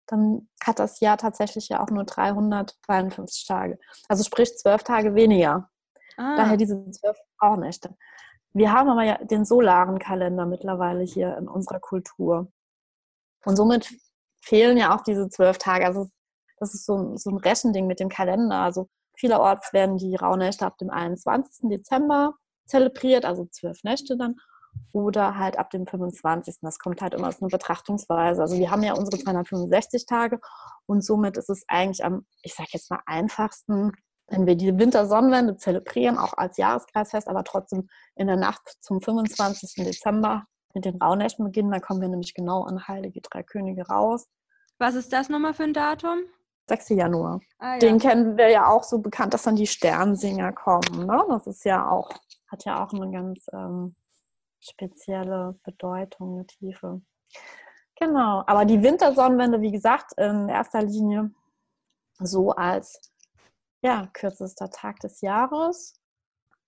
[0.08, 3.80] dann hat das Jahr tatsächlich ja auch nur 352 Tage.
[4.08, 5.70] Also sprich zwölf Tage weniger.
[6.18, 6.36] Ah.
[6.38, 7.96] Daher diese zwölf Rauhnächte.
[8.54, 12.52] Wir haben aber ja den solaren Kalender mittlerweile hier in unserer Kultur.
[13.44, 13.94] Und somit
[14.42, 15.86] fehlen ja auch diese zwölf Tage.
[15.86, 16.10] Also
[16.60, 18.60] das ist so, so ein Rechending mit dem Kalender.
[18.60, 21.69] Also vielerorts werden die Rauhnächte ab dem 21.
[21.69, 22.34] Dezember
[22.65, 24.36] zelebriert, also zwölf Nächte dann
[24.91, 26.58] oder halt ab dem 25.
[26.62, 28.41] Das kommt halt immer aus einer Betrachtungsweise.
[28.41, 30.39] Also wir haben ja unsere 365 Tage
[30.86, 33.91] und somit ist es eigentlich am, ich sage jetzt mal, einfachsten,
[34.28, 39.86] wenn wir die Wintersonnenwende zelebrieren, auch als Jahreskreisfest, aber trotzdem in der Nacht zum 25.
[39.86, 41.71] Dezember mit den Rauhnächten beginnen.
[41.71, 44.28] Da kommen wir nämlich genau an Heilige Drei Könige raus.
[44.78, 46.19] Was ist das nochmal für ein Datum?
[46.67, 46.89] 6.
[46.89, 47.39] Januar.
[47.60, 47.80] Ah, ja.
[47.80, 51.06] Den kennen wir ja auch so bekannt, dass dann die Sternsinger kommen.
[51.06, 51.23] Ne?
[51.30, 52.10] Das ist ja auch,
[52.47, 53.95] hat ja auch eine ganz ähm,
[54.60, 57.01] spezielle Bedeutung, eine Tiefe.
[57.99, 61.32] Genau, aber die Wintersonnenwende, wie gesagt, in erster Linie
[62.19, 63.13] so als
[63.82, 66.01] ja, kürzester Tag des Jahres.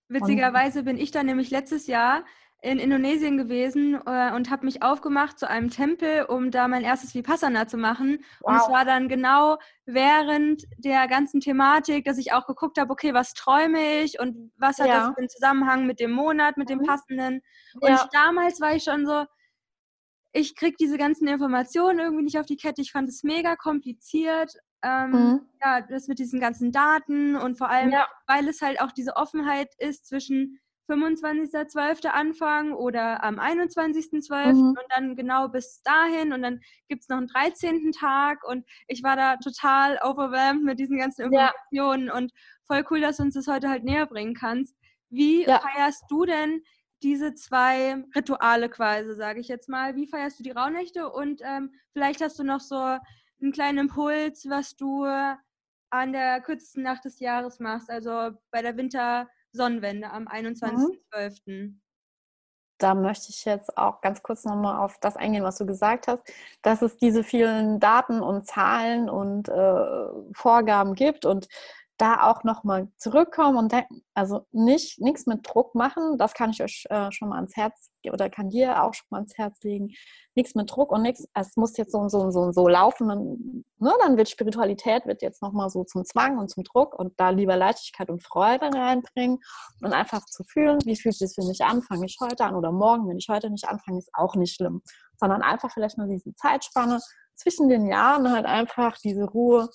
[0.08, 2.24] Witzigerweise bin ich da nämlich letztes Jahr
[2.60, 7.14] in Indonesien gewesen äh, und habe mich aufgemacht zu einem Tempel, um da mein erstes
[7.14, 8.24] Vipassana zu machen.
[8.40, 8.50] Wow.
[8.50, 13.14] Und es war dann genau während der ganzen Thematik, dass ich auch geguckt habe, okay,
[13.14, 15.08] was träume ich und was hat ja.
[15.08, 16.86] das einen Zusammenhang mit dem Monat, mit dem mhm.
[16.86, 17.42] passenden.
[17.80, 17.94] Und ja.
[17.94, 19.24] ich, damals war ich schon so,
[20.32, 22.82] ich kriege diese ganzen Informationen irgendwie nicht auf die Kette.
[22.82, 24.52] Ich fand es mega kompliziert.
[24.82, 25.40] Ähm, mhm.
[25.62, 28.06] Ja, das mit diesen ganzen Daten und vor allem, ja.
[28.26, 32.06] weil es halt auch diese Offenheit ist zwischen 25.12.
[32.08, 34.54] anfangen oder am 21.12.
[34.54, 34.68] Mhm.
[34.70, 37.92] und dann genau bis dahin und dann gibt es noch einen 13.
[37.92, 42.14] Tag und ich war da total overwhelmed mit diesen ganzen Informationen ja.
[42.14, 42.32] und
[42.66, 44.76] voll cool, dass du uns das heute halt näher bringen kannst.
[45.10, 45.60] Wie ja.
[45.60, 46.62] feierst du denn
[47.02, 49.94] diese zwei Rituale quasi, sage ich jetzt mal?
[49.94, 54.46] Wie feierst du die Rauhnächte und ähm, vielleicht hast du noch so einen kleinen Impuls,
[54.48, 55.04] was du
[55.90, 61.40] an der kürzesten Nacht des Jahres machst, also bei der Winter- Sonnenwende am 21.12.
[61.46, 61.80] Mhm.
[62.80, 66.22] Da möchte ich jetzt auch ganz kurz nochmal auf das eingehen, was du gesagt hast,
[66.62, 71.48] dass es diese vielen Daten und Zahlen und äh, Vorgaben gibt und
[71.98, 76.62] da auch nochmal zurückkommen und denken, also nicht nichts mit Druck machen, das kann ich
[76.62, 79.90] euch äh, schon mal ans Herz oder kann dir auch schon mal ans Herz legen.
[80.34, 82.68] Nichts mit Druck und nichts, es muss jetzt so und so und so und so
[82.68, 83.08] laufen.
[83.08, 87.18] Dann, ne, dann wird Spiritualität wird jetzt nochmal so zum Zwang und zum Druck und
[87.18, 89.40] da lieber Leichtigkeit und Freude reinbringen
[89.82, 92.70] und einfach zu fühlen, wie fühlt es für mich an, fange ich heute an oder
[92.70, 94.82] morgen, wenn ich heute nicht anfange, ist auch nicht schlimm,
[95.16, 97.00] sondern einfach vielleicht nur diese Zeitspanne
[97.34, 99.68] zwischen den Jahren halt einfach diese Ruhe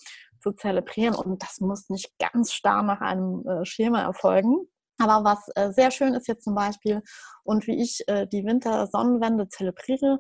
[0.44, 1.16] zu zelebrieren.
[1.16, 4.68] Und das muss nicht ganz starr nach einem äh, Schema erfolgen.
[5.00, 7.02] Aber was äh, sehr schön ist jetzt zum Beispiel
[7.44, 10.20] und wie ich äh, die Wintersonnenwende zelebriere,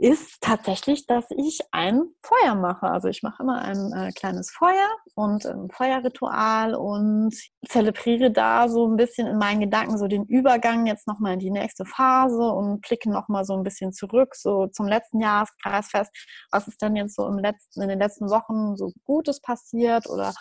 [0.00, 2.86] ist tatsächlich, dass ich ein Feuer mache.
[2.86, 7.34] Also ich mache immer ein äh, kleines Feuer und ein Feuerritual und
[7.68, 11.50] zelebriere da so ein bisschen in meinen Gedanken so den Übergang jetzt nochmal in die
[11.50, 16.10] nächste Phase und blicke nochmal so ein bisschen zurück, so zum letzten Jahreskreisfest.
[16.50, 20.32] Was ist denn jetzt so im letzten, in den letzten Wochen so Gutes passiert oder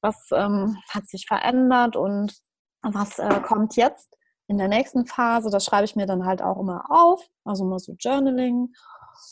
[0.00, 2.34] was ähm, hat sich verändert und
[2.82, 4.16] was äh, kommt jetzt?
[4.48, 7.78] in der nächsten Phase, das schreibe ich mir dann halt auch immer auf, also immer
[7.78, 8.68] so Journaling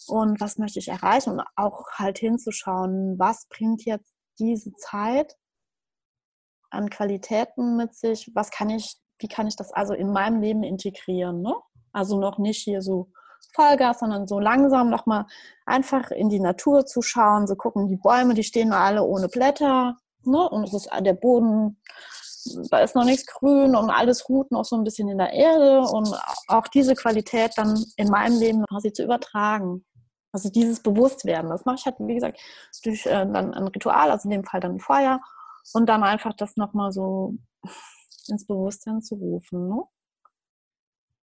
[0.07, 5.37] und was möchte ich erreichen und auch halt hinzuschauen, was bringt jetzt diese Zeit
[6.71, 10.63] an Qualitäten mit sich, was kann ich, wie kann ich das also in meinem Leben
[10.63, 11.55] integrieren, ne?
[11.93, 13.11] Also noch nicht hier so
[13.55, 15.27] Vollgas, sondern so langsam nochmal
[15.67, 19.97] einfach in die Natur zu schauen, so gucken, die Bäume, die stehen alle ohne Blätter,
[20.23, 20.49] ne?
[20.49, 21.81] Und es ist der Boden,
[22.71, 25.81] da ist noch nichts grün und alles ruht noch so ein bisschen in der Erde
[25.81, 26.15] und
[26.49, 29.85] auch diese Qualität dann in meinem Leben quasi zu übertragen.
[30.33, 32.41] Also dieses Bewusstwerden, das mache ich halt, wie gesagt,
[32.85, 35.21] durch äh, dann ein Ritual, also in dem Fall dann ein Feuer
[35.75, 37.35] und dann einfach das nochmal so
[38.29, 39.69] ins Bewusstsein zu rufen.
[39.69, 39.83] Ne?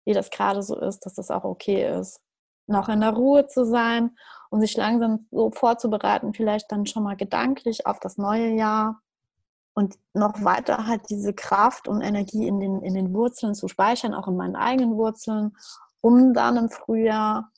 [0.06, 2.21] wie das gerade so ist, dass das auch okay ist.
[2.67, 4.15] Noch in der Ruhe zu sein
[4.49, 9.02] und sich langsam so vorzubereiten, vielleicht dann schon mal gedanklich auf das neue Jahr
[9.74, 14.14] und noch weiter halt diese Kraft und Energie in den, in den Wurzeln zu speichern,
[14.14, 15.56] auch in meinen eigenen Wurzeln,
[16.02, 17.52] um dann im Frühjahr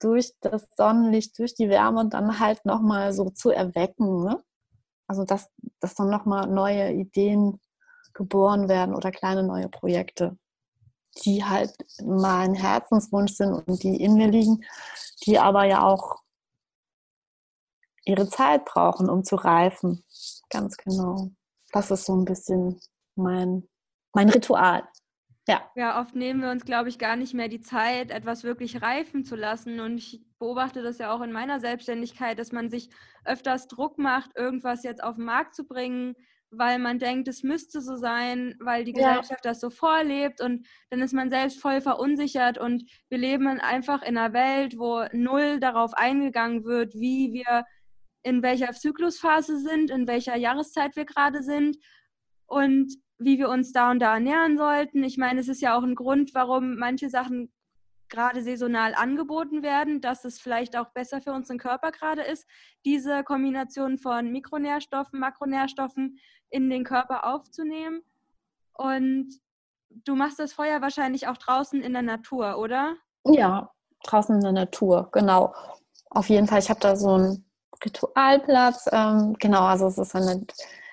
[0.00, 4.24] durch das Sonnenlicht, durch die Wärme dann halt nochmal so zu erwecken.
[4.24, 4.42] Ne?
[5.06, 5.48] Also dass,
[5.80, 7.60] dass dann nochmal neue Ideen
[8.12, 10.36] geboren werden oder kleine neue Projekte
[11.24, 11.72] die halt
[12.04, 14.64] mein Herzenswunsch sind und die in mir liegen,
[15.24, 16.22] die aber ja auch
[18.06, 20.02] ihre Zeit brauchen, um zu reifen.
[20.48, 21.30] Ganz genau.
[21.72, 22.80] Das ist so ein bisschen
[23.16, 23.68] mein,
[24.14, 24.88] mein Ritual.
[25.48, 25.70] Ja.
[25.76, 29.24] Ja, oft nehmen wir uns, glaube ich, gar nicht mehr die Zeit, etwas wirklich reifen
[29.24, 29.78] zu lassen.
[29.80, 32.90] Und ich beobachte das ja auch in meiner Selbstständigkeit, dass man sich
[33.24, 36.14] öfters Druck macht, irgendwas jetzt auf den Markt zu bringen,
[36.50, 39.50] weil man denkt, es müsste so sein, weil die Gesellschaft ja.
[39.50, 44.16] das so vorlebt und dann ist man selbst voll verunsichert und wir leben einfach in
[44.16, 47.64] einer Welt, wo null darauf eingegangen wird, wie wir
[48.26, 51.76] in welcher Zyklusphase sind, in welcher Jahreszeit wir gerade sind
[52.46, 55.04] und wie wir uns da und da ernähren sollten.
[55.04, 57.52] Ich meine, es ist ja auch ein Grund, warum manche Sachen
[58.08, 62.48] gerade saisonal angeboten werden, dass es vielleicht auch besser für unseren Körper gerade ist,
[62.84, 66.18] diese Kombination von Mikronährstoffen, Makronährstoffen
[66.50, 68.02] in den Körper aufzunehmen.
[68.72, 69.28] Und
[70.04, 72.96] du machst das Feuer wahrscheinlich auch draußen in der Natur, oder?
[73.24, 73.70] Ja,
[74.02, 75.54] draußen in der Natur, genau.
[76.10, 77.45] Auf jeden Fall, ich habe da so einen
[77.84, 78.88] Ritualplatz.
[78.92, 80.46] Ähm, genau, also es ist eine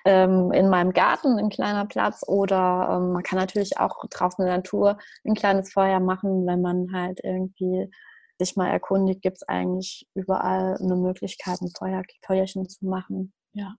[0.06, 4.48] ähm, in meinem Garten ein kleiner Platz oder ähm, man kann natürlich auch draußen in
[4.48, 7.90] der Natur ein kleines Feuer machen, wenn man halt irgendwie
[8.40, 13.34] sich mal erkundigt, gibt es eigentlich überall eine Möglichkeit, ein Feuer, Feuerchen zu machen.
[13.54, 13.76] Ja.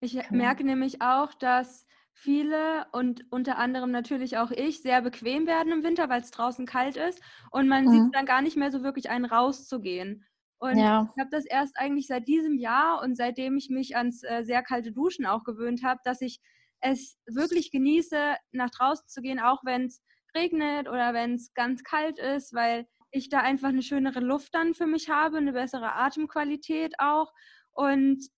[0.00, 0.26] Ich genau.
[0.30, 5.82] merke nämlich auch, dass viele und unter anderem natürlich auch ich sehr bequem werden im
[5.82, 7.20] Winter, weil es draußen kalt ist
[7.50, 7.90] und man mhm.
[7.90, 10.24] sieht dann gar nicht mehr so wirklich einen rauszugehen.
[10.58, 11.12] Und ja.
[11.14, 14.62] ich habe das erst eigentlich seit diesem Jahr und seitdem ich mich ans äh, sehr
[14.62, 16.40] kalte Duschen auch gewöhnt habe, dass ich
[16.80, 20.02] es wirklich genieße, nach draußen zu gehen, auch wenn es
[20.34, 24.74] regnet oder wenn es ganz kalt ist, weil ich da einfach eine schönere Luft dann
[24.74, 27.32] für mich habe, eine bessere Atemqualität auch.
[27.72, 28.28] Und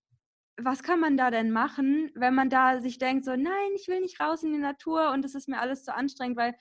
[0.57, 3.99] was kann man da denn machen, wenn man da sich denkt, so, nein, ich will
[3.99, 6.55] nicht raus in die Natur und es ist mir alles zu anstrengend, weil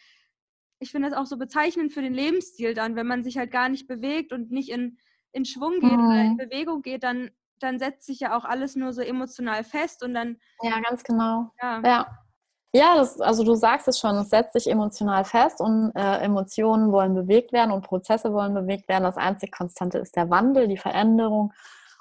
[0.81, 3.69] ich finde das auch so bezeichnend für den Lebensstil dann, wenn man sich halt gar
[3.69, 4.99] nicht bewegt und nicht in
[5.33, 6.07] in Schwung geht mhm.
[6.07, 6.37] oder in mhm.
[6.37, 10.39] Bewegung geht, dann, dann setzt sich ja auch alles nur so emotional fest und dann.
[10.63, 11.51] Ja, ganz genau.
[11.61, 11.81] Ja.
[11.85, 12.07] ja.
[12.73, 16.93] Ja, das, also du sagst es schon, es setzt sich emotional fest und äh, Emotionen
[16.93, 19.03] wollen bewegt werden und Prozesse wollen bewegt werden.
[19.03, 21.53] Das einzige Konstante ist der Wandel, die Veränderung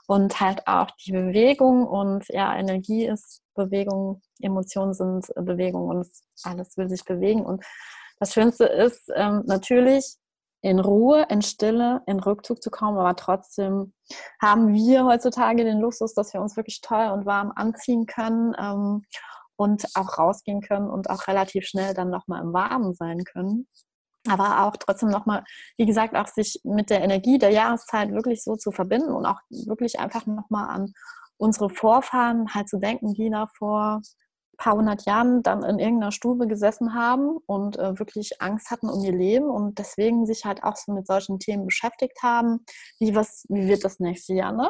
[0.06, 1.88] und halt auch die Bewegung.
[1.88, 6.08] Und ja, Energie ist Bewegung, Emotionen sind Bewegung und
[6.44, 7.44] alles will sich bewegen.
[7.44, 7.66] Und
[8.20, 10.18] das Schönste ist ähm, natürlich,
[10.62, 12.98] in Ruhe, in Stille, in Rückzug zu kommen.
[12.98, 13.94] Aber trotzdem
[14.42, 19.04] haben wir heutzutage den Luxus, dass wir uns wirklich toll und warm anziehen können ähm,
[19.56, 23.68] und auch rausgehen können und auch relativ schnell dann nochmal im Warmen sein können.
[24.28, 25.44] Aber auch trotzdem nochmal,
[25.78, 29.40] wie gesagt, auch sich mit der Energie der Jahreszeit wirklich so zu verbinden und auch
[29.50, 30.94] wirklich einfach nochmal an
[31.38, 34.02] unsere Vorfahren halt zu denken, die da vor
[34.60, 39.04] paar hundert Jahren dann in irgendeiner Stube gesessen haben und äh, wirklich Angst hatten um
[39.04, 42.66] ihr Leben und deswegen sich halt auch so mit solchen Themen beschäftigt haben.
[43.00, 44.70] Wie, was, wie wird das nächste Jahr, ne?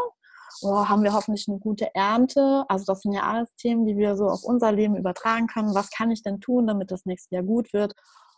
[0.62, 2.66] Oh, haben wir hoffentlich eine gute Ernte?
[2.70, 5.76] Also das sind ja alles Themen, die wir so auf unser Leben übertragen können.
[5.76, 7.94] Was kann ich denn tun, damit das nächste Jahr gut wird?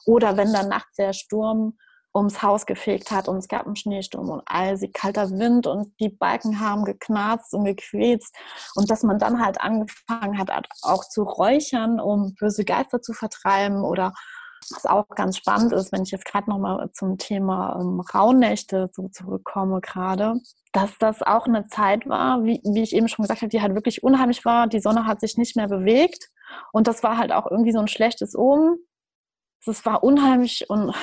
[0.06, 1.78] Oder wenn dann nachts der Sturm
[2.14, 6.10] ums Haus gefegt hat und es gab einen Schneesturm und eisig kalter Wind und die
[6.10, 8.24] Balken haben geknarzt und gequält
[8.76, 10.50] und dass man dann halt angefangen hat
[10.82, 14.14] auch zu räuchern, um böse Geister zu vertreiben oder
[14.70, 19.08] was auch ganz spannend ist, wenn ich jetzt gerade nochmal zum Thema ähm, Rauhnächte so
[19.10, 20.36] zurückkomme gerade,
[20.72, 23.74] dass das auch eine Zeit war, wie, wie ich eben schon gesagt habe, die halt
[23.74, 24.68] wirklich unheimlich war.
[24.68, 26.30] Die Sonne hat sich nicht mehr bewegt
[26.72, 28.78] und das war halt auch irgendwie so ein schlechtes Omen.
[29.66, 30.94] Es war unheimlich und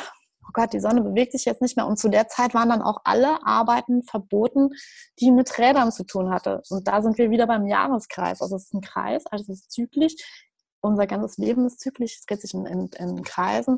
[0.48, 1.86] oh Gott, die Sonne bewegt sich jetzt nicht mehr.
[1.86, 4.70] Und zu der Zeit waren dann auch alle Arbeiten verboten,
[5.20, 6.62] die mit Rädern zu tun hatte.
[6.70, 8.40] Und da sind wir wieder beim Jahreskreis.
[8.42, 10.14] Also es ist ein Kreis, also es ist zyklisch.
[10.80, 13.76] unser ganzes Leben ist zyklisch, es dreht sich in, in, in Kreisen.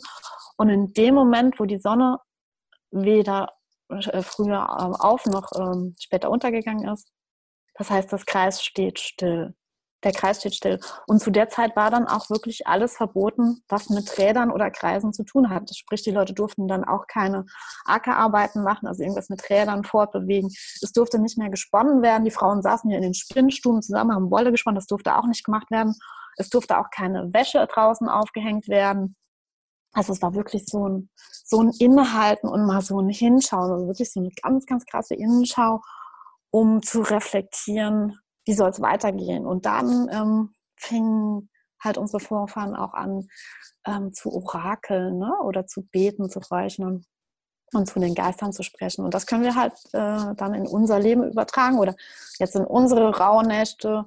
[0.57, 2.19] Und in dem Moment, wo die Sonne
[2.91, 3.53] weder
[3.89, 7.11] äh, früher ähm, auf noch ähm, später untergegangen ist,
[7.75, 9.55] das heißt, das Kreis steht still
[10.05, 10.81] der Kreis steht still.
[11.07, 15.13] Und zu der Zeit war dann auch wirklich alles verboten, was mit Rädern oder Kreisen
[15.13, 15.75] zu tun hat.
[15.75, 17.45] Sprich, die Leute durften dann auch keine
[17.85, 20.51] Ackerarbeiten machen, also irgendwas mit Rädern fortbewegen.
[20.81, 22.25] Es durfte nicht mehr gesponnen werden.
[22.25, 24.77] Die Frauen saßen hier in den Spinnstuben zusammen, haben Wolle gesponnen.
[24.77, 25.95] Das durfte auch nicht gemacht werden.
[26.37, 29.17] Es durfte auch keine Wäsche draußen aufgehängt werden.
[29.93, 31.11] Also es war wirklich so ein,
[31.45, 35.15] so ein Innehalten und mal so ein Hinschauen, also wirklich so eine ganz, ganz krasse
[35.15, 35.83] Innenschau,
[36.51, 39.47] um zu reflektieren, wie soll es weitergehen?
[39.47, 41.51] Und dann ähm, fingen
[41.83, 43.29] halt unsere Vorfahren auch an
[43.87, 45.33] ähm, zu orakeln ne?
[45.45, 47.05] oder zu beten, zu räuchern
[47.73, 49.05] und zu den Geistern zu sprechen.
[49.05, 51.95] Und das können wir halt äh, dann in unser Leben übertragen oder
[52.39, 54.05] jetzt in unsere Rauhnächte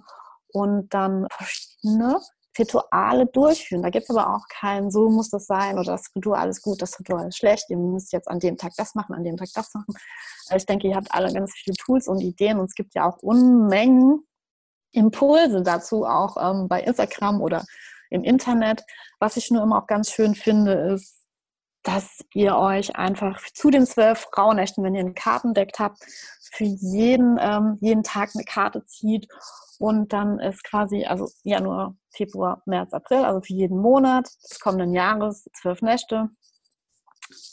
[0.51, 2.19] und dann verschiedene
[2.57, 3.83] Rituale durchführen.
[3.83, 6.81] Da gibt es aber auch kein, so muss das sein oder das Ritual ist gut,
[6.81, 9.49] das Ritual ist schlecht, ihr müsst jetzt an dem Tag das machen, an dem Tag
[9.53, 9.93] das machen.
[10.55, 13.17] Ich denke, ihr habt alle ganz viele Tools und Ideen und es gibt ja auch
[13.19, 14.23] Unmengen
[14.91, 17.65] Impulse dazu, auch ähm, bei Instagram oder
[18.09, 18.83] im Internet.
[19.19, 21.22] Was ich nur immer auch ganz schön finde, ist,
[21.83, 25.99] dass ihr euch einfach zu den zwölf Frauennächten, wenn ihr ein Kartendeck habt,
[26.53, 29.27] für jeden, ähm, jeden Tag eine Karte zieht
[29.79, 34.93] und dann ist quasi, also Januar, Februar, März, April, also für jeden Monat des kommenden
[34.93, 36.29] Jahres, zwölf Nächte,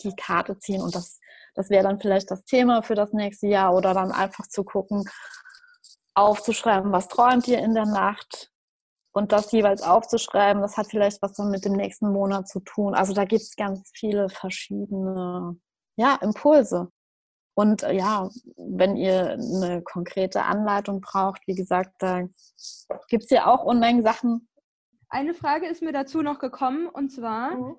[0.03, 0.83] die Karte ziehen.
[0.83, 1.19] Und das,
[1.55, 5.05] das wäre dann vielleicht das Thema für das nächste Jahr oder dann einfach zu gucken,
[6.14, 8.50] aufzuschreiben, was träumt ihr in der Nacht
[9.12, 12.94] und das jeweils aufzuschreiben, das hat vielleicht was dann mit dem nächsten Monat zu tun.
[12.94, 15.59] Also da gibt es ganz viele verschiedene
[15.96, 16.90] ja, Impulse.
[17.55, 22.23] Und äh, ja, wenn ihr eine konkrete Anleitung braucht, wie gesagt, da
[23.09, 24.49] gibt es ja auch Unmengen Sachen.
[25.09, 27.77] Eine Frage ist mir dazu noch gekommen und zwar, mhm.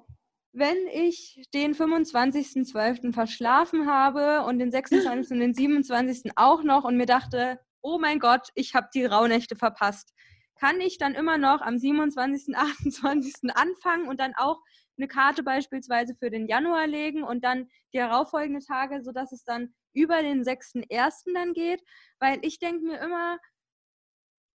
[0.52, 3.14] wenn ich den 25.12.
[3.14, 5.32] verschlafen habe und den 26.
[5.32, 6.34] und den 27.
[6.36, 10.14] auch noch und mir dachte, oh mein Gott, ich habe die Rauhnächte verpasst.
[10.62, 13.34] Kann ich dann immer noch am 27., 28.
[13.56, 14.62] anfangen und dann auch
[14.96, 19.74] eine Karte beispielsweise für den Januar legen und dann die darauffolgenden Tage, sodass es dann
[19.92, 21.34] über den 6.1.
[21.34, 21.82] dann geht?
[22.20, 23.40] Weil ich denke mir immer,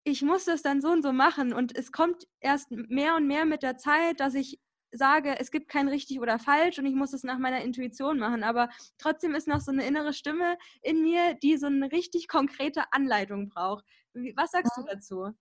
[0.03, 3.45] ich muss das dann so und so machen und es kommt erst mehr und mehr
[3.45, 4.59] mit der Zeit, dass ich
[4.91, 8.43] sage, es gibt kein richtig oder falsch und ich muss es nach meiner Intuition machen.
[8.43, 12.91] Aber trotzdem ist noch so eine innere Stimme in mir, die so eine richtig konkrete
[12.91, 13.85] Anleitung braucht.
[14.35, 15.33] Was sagst du dazu?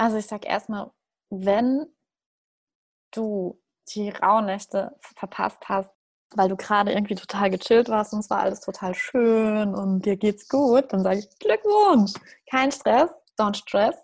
[0.00, 0.90] Also ich sag erstmal,
[1.28, 1.86] wenn
[3.12, 3.60] du
[3.94, 5.90] die Rauhnächte verpasst hast,
[6.34, 10.16] weil du gerade irgendwie total gechillt warst und es war alles total schön und dir
[10.16, 12.14] geht's gut, dann sage ich Glückwunsch.
[12.48, 13.96] Kein Stress don't stress.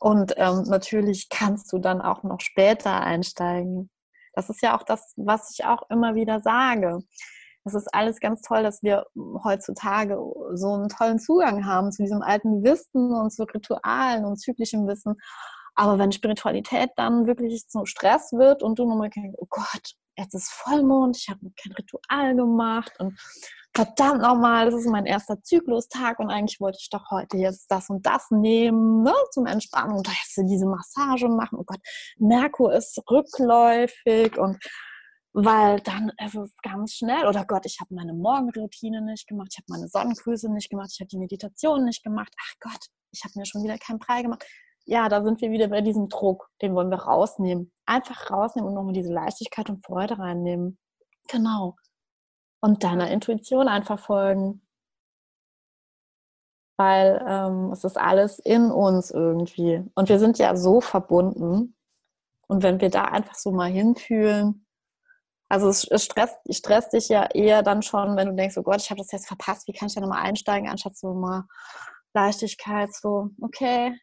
[0.00, 3.90] Und ähm, natürlich kannst du dann auch noch später einsteigen.
[4.34, 7.00] Das ist ja auch das, was ich auch immer wieder sage.
[7.64, 9.06] Es ist alles ganz toll, dass wir
[9.44, 10.18] heutzutage
[10.54, 15.14] so einen tollen Zugang haben zu diesem alten Wissen und zu Ritualen und zyklischem Wissen.
[15.74, 19.94] Aber wenn Spiritualität dann wirklich so Stress wird und du nur mal denkst, oh Gott,
[20.16, 23.18] jetzt ist Vollmond, ich habe kein Ritual gemacht und
[23.74, 27.88] verdammt nochmal, das ist mein erster Zyklustag und eigentlich wollte ich doch heute jetzt das
[27.88, 31.58] und das nehmen, ne, zum Entspannen und da du diese Massage machen.
[31.58, 31.80] Oh Gott,
[32.18, 34.58] Merkur ist rückläufig und
[35.32, 39.58] weil dann ist es ganz schnell, oder Gott, ich habe meine Morgenroutine nicht gemacht, ich
[39.58, 43.32] habe meine Sonnengrüße nicht gemacht, ich habe die Meditation nicht gemacht, ach Gott, ich habe
[43.36, 44.44] mir schon wieder keinen Brei gemacht.
[44.84, 47.72] Ja, da sind wir wieder bei diesem Druck, den wollen wir rausnehmen.
[47.86, 50.78] Einfach rausnehmen und nochmal diese Leichtigkeit und Freude reinnehmen.
[51.28, 51.76] Genau
[52.62, 54.62] und deiner Intuition einfach folgen.
[56.78, 59.84] Weil ähm, es ist alles in uns irgendwie.
[59.94, 61.76] Und wir sind ja so verbunden.
[62.46, 64.64] Und wenn wir da einfach so mal hinfühlen,
[65.52, 68.80] also es, es stresst, stresst dich ja eher dann schon, wenn du denkst, oh Gott,
[68.80, 71.44] ich habe das jetzt verpasst, wie kann ich da nochmal einsteigen, anstatt so mal
[72.14, 73.94] Leichtigkeit, so, okay,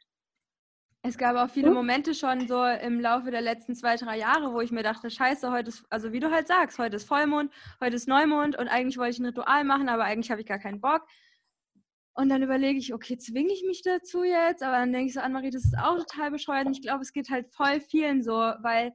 [1.02, 1.74] es gab auch viele hm?
[1.74, 5.50] Momente schon so im Laufe der letzten zwei, drei Jahre, wo ich mir dachte, scheiße,
[5.52, 8.98] heute ist, also wie du halt sagst, heute ist Vollmond, heute ist Neumond und eigentlich
[8.98, 11.04] wollte ich ein Ritual machen, aber eigentlich habe ich gar keinen Bock.
[12.14, 14.62] Und dann überlege ich, okay, zwinge ich mich dazu jetzt?
[14.62, 16.66] Aber dann denke ich so, Anne-Marie, das ist auch total bescheuert.
[16.66, 18.94] Und ich glaube, es geht halt voll vielen so, weil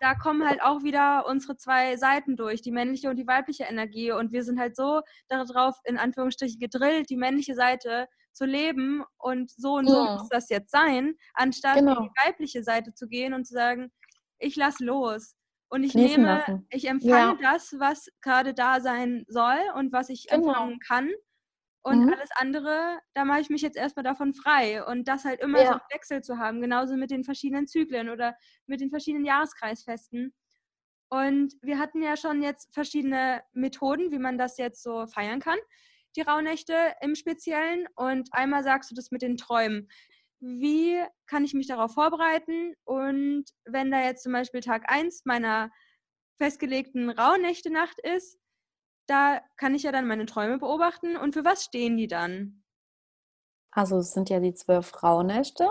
[0.00, 4.12] da kommen halt auch wieder unsere zwei Seiten durch, die männliche und die weibliche Energie.
[4.12, 9.50] Und wir sind halt so darauf, in Anführungsstrichen, gedrillt, die männliche Seite zu leben und
[9.50, 11.96] so und so muss das jetzt sein, anstatt genau.
[11.96, 13.90] in die weibliche Seite zu gehen und zu sagen,
[14.38, 15.34] ich lass los.
[15.70, 16.66] Und ich nehme, lassen.
[16.70, 17.52] ich empfange ja.
[17.52, 20.48] das, was gerade da sein soll und was ich genau.
[20.48, 21.10] empfangen kann
[21.88, 22.12] Und mhm.
[22.12, 24.84] alles andere, da mache ich mich jetzt erstmal davon frei.
[24.84, 25.66] Und das halt immer ja.
[25.66, 28.36] so einen Wechsel zu haben, genauso mit den verschiedenen Zyklen oder
[28.66, 30.34] mit den verschiedenen Jahreskreisfesten.
[31.08, 35.58] Und wir hatten ja schon jetzt verschiedene Methoden, wie man das jetzt so feiern kann,
[36.14, 37.86] die Rauhnächte im Speziellen.
[37.96, 39.88] Und einmal sagst du das mit den Träumen.
[40.40, 42.74] Wie kann ich mich darauf vorbereiten?
[42.84, 45.70] Und wenn da jetzt zum Beispiel Tag 1 meiner
[46.36, 48.38] festgelegten Rauhnächte-Nacht ist,
[49.08, 51.16] da kann ich ja dann meine Träume beobachten.
[51.16, 52.62] Und für was stehen die dann?
[53.70, 55.68] Also es sind ja die zwölf Rauhnächte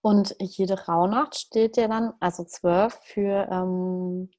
[0.00, 4.30] und jede Rauhnacht steht ja dann, also zwölf, für ähm,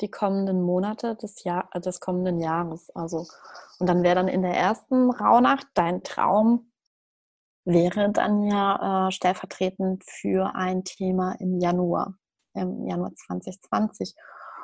[0.00, 2.90] die kommenden Monate des, Jahr, äh, des kommenden Jahres.
[2.90, 3.26] Also,
[3.78, 6.70] und dann wäre dann in der ersten Rauhnacht dein Traum
[7.64, 12.14] wäre dann ja äh, stellvertretend für ein Thema im Januar,
[12.54, 14.14] im Januar 2020.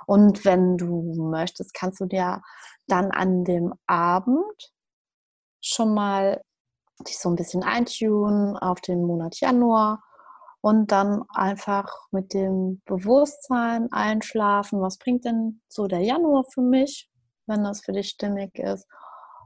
[0.06, 2.42] Und wenn du möchtest, kannst du dir
[2.86, 4.72] dann an dem Abend
[5.60, 6.40] schon mal
[7.06, 10.02] dich so ein bisschen eintunen auf den Monat Januar
[10.60, 17.10] und dann einfach mit dem Bewusstsein einschlafen, was bringt denn so der Januar für mich,
[17.46, 18.86] wenn das für dich stimmig ist.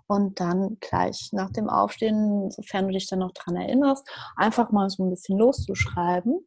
[0.09, 4.89] Und dann gleich nach dem Aufstehen, sofern du dich dann noch daran erinnerst, einfach mal
[4.89, 6.47] so ein bisschen loszuschreiben.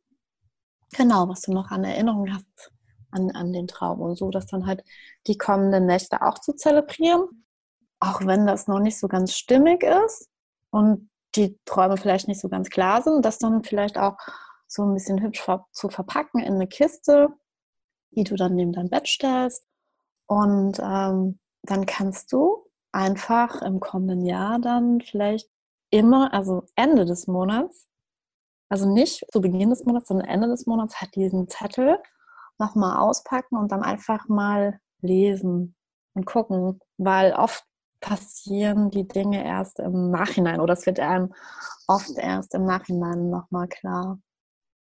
[0.94, 2.72] Genau, was du noch an Erinnerung hast
[3.12, 4.84] an, an den Traum und so, dass dann halt
[5.28, 7.46] die kommenden Nächte auch zu zelebrieren.
[8.00, 10.30] Auch wenn das noch nicht so ganz stimmig ist
[10.72, 14.18] und die Träume vielleicht nicht so ganz klar sind, das dann vielleicht auch
[14.68, 17.30] so ein bisschen hübsch zu verpacken in eine Kiste,
[18.12, 19.66] die du dann neben dein Bett stellst.
[20.28, 25.50] Und ähm, dann kannst du einfach im kommenden Jahr dann vielleicht
[25.90, 27.88] immer, also Ende des Monats,
[28.70, 31.98] also nicht zu Beginn des Monats, sondern Ende des Monats, hat diesen Zettel
[32.60, 35.76] nochmal auspacken und dann einfach mal lesen
[36.14, 37.64] und gucken, weil oft
[38.02, 41.34] passieren die Dinge erst im Nachhinein oder es wird einem
[41.88, 44.20] oft erst im Nachhinein nochmal klar,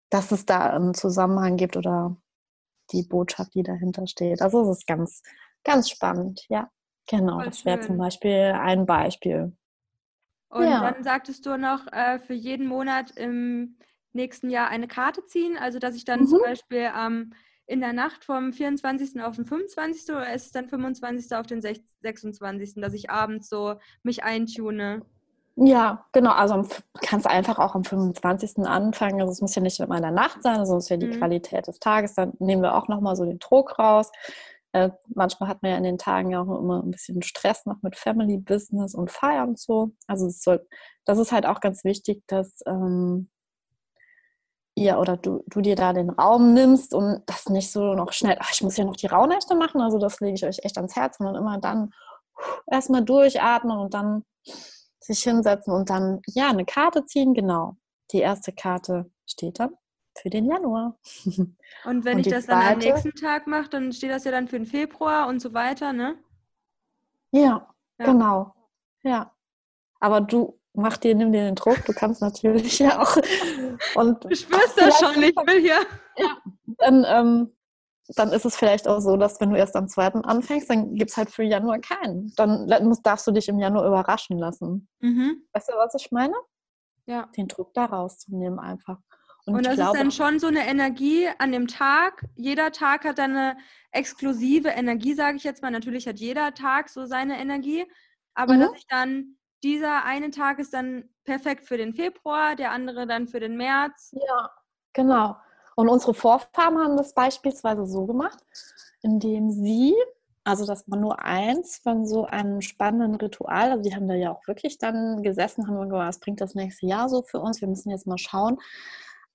[0.10, 2.18] dass es da einen Zusammenhang gibt oder
[2.92, 4.42] die Botschaft, die dahinter steht.
[4.42, 5.22] Also es ist ganz,
[5.64, 6.70] ganz spannend, ja.
[7.10, 9.56] Genau, das wäre zum Beispiel ein Beispiel.
[10.50, 10.92] Und ja.
[10.92, 13.78] dann sagtest du noch, äh, für jeden Monat im
[14.12, 16.28] nächsten Jahr eine Karte ziehen, also dass ich dann mhm.
[16.28, 17.32] zum Beispiel am
[17.68, 19.22] in der Nacht vom 24.
[19.22, 20.16] auf den 25.
[20.16, 21.36] oder ist es dann 25.
[21.36, 25.06] auf den 26., dass ich abends so mich eintune?
[25.60, 26.32] Ja, genau.
[26.32, 26.66] Also
[27.02, 28.66] kannst du einfach auch am 25.
[28.66, 29.20] anfangen.
[29.20, 31.08] Also es muss ja nicht immer in der Nacht sein, also es ist ja die
[31.08, 31.18] mhm.
[31.18, 32.14] Qualität des Tages.
[32.14, 34.12] Dann nehmen wir auch nochmal so den Druck raus.
[34.72, 37.82] Äh, manchmal hat man ja in den Tagen ja auch immer ein bisschen Stress noch
[37.82, 39.92] mit Family Business und Feiern und so.
[40.06, 40.66] Also soll,
[41.06, 43.30] das ist halt auch ganz wichtig, dass ähm,
[44.78, 48.38] ihr oder du, du dir da den Raum nimmst und das nicht so noch schnell,
[48.40, 50.96] ach, ich muss ja noch die Rauhnächte machen, also das lege ich euch echt ans
[50.96, 51.92] Herz, sondern immer dann
[52.68, 54.24] erstmal durchatmen und dann
[55.00, 57.78] sich hinsetzen und dann, ja, eine Karte ziehen, genau.
[58.12, 59.76] Die erste Karte steht dann
[60.18, 60.98] für den Januar.
[61.86, 64.32] Und wenn und ich das zweite, dann am nächsten Tag mache, dann steht das ja
[64.32, 66.18] dann für den Februar und so weiter, ne?
[67.32, 67.68] Ja,
[68.00, 68.06] ja.
[68.06, 68.54] genau.
[69.04, 69.32] Ja.
[70.00, 73.18] Aber du mach dir, nimm dir den Druck, du kannst natürlich ja auch.
[73.96, 75.80] Und du spürst das schon, ich will hier.
[76.18, 76.38] Ja,
[76.78, 77.54] dann, ähm,
[78.16, 81.12] dann ist es vielleicht auch so, dass wenn du erst am zweiten anfängst, dann gibt
[81.12, 82.34] es halt für Januar keinen.
[82.36, 82.68] Dann
[83.04, 84.88] darfst du dich im Januar überraschen lassen.
[85.00, 85.44] Mhm.
[85.52, 86.36] Weißt du, was ich meine?
[87.06, 87.28] Ja.
[87.36, 89.00] Den Druck da rauszunehmen einfach.
[89.46, 92.26] Und, Und das glaube, ist dann schon so eine Energie an dem Tag.
[92.36, 93.58] Jeder Tag hat dann eine
[93.92, 95.72] exklusive Energie, sage ich jetzt mal.
[95.72, 97.86] Natürlich hat jeder Tag so seine Energie.
[98.34, 98.60] Aber mhm.
[98.60, 103.28] dass ich dann dieser eine Tag ist dann perfekt für den Februar, der andere dann
[103.28, 104.12] für den März.
[104.14, 104.52] Ja,
[104.94, 105.36] genau.
[105.76, 108.40] Und unsere Vorfahren haben das beispielsweise so gemacht,
[109.02, 109.94] indem sie,
[110.44, 114.32] also das war nur eins von so einem spannenden Ritual, also die haben da ja
[114.32, 117.62] auch wirklich dann gesessen, haben gesagt, was bringt das nächste Jahr so für uns?
[117.62, 118.58] Wir müssen jetzt mal schauen.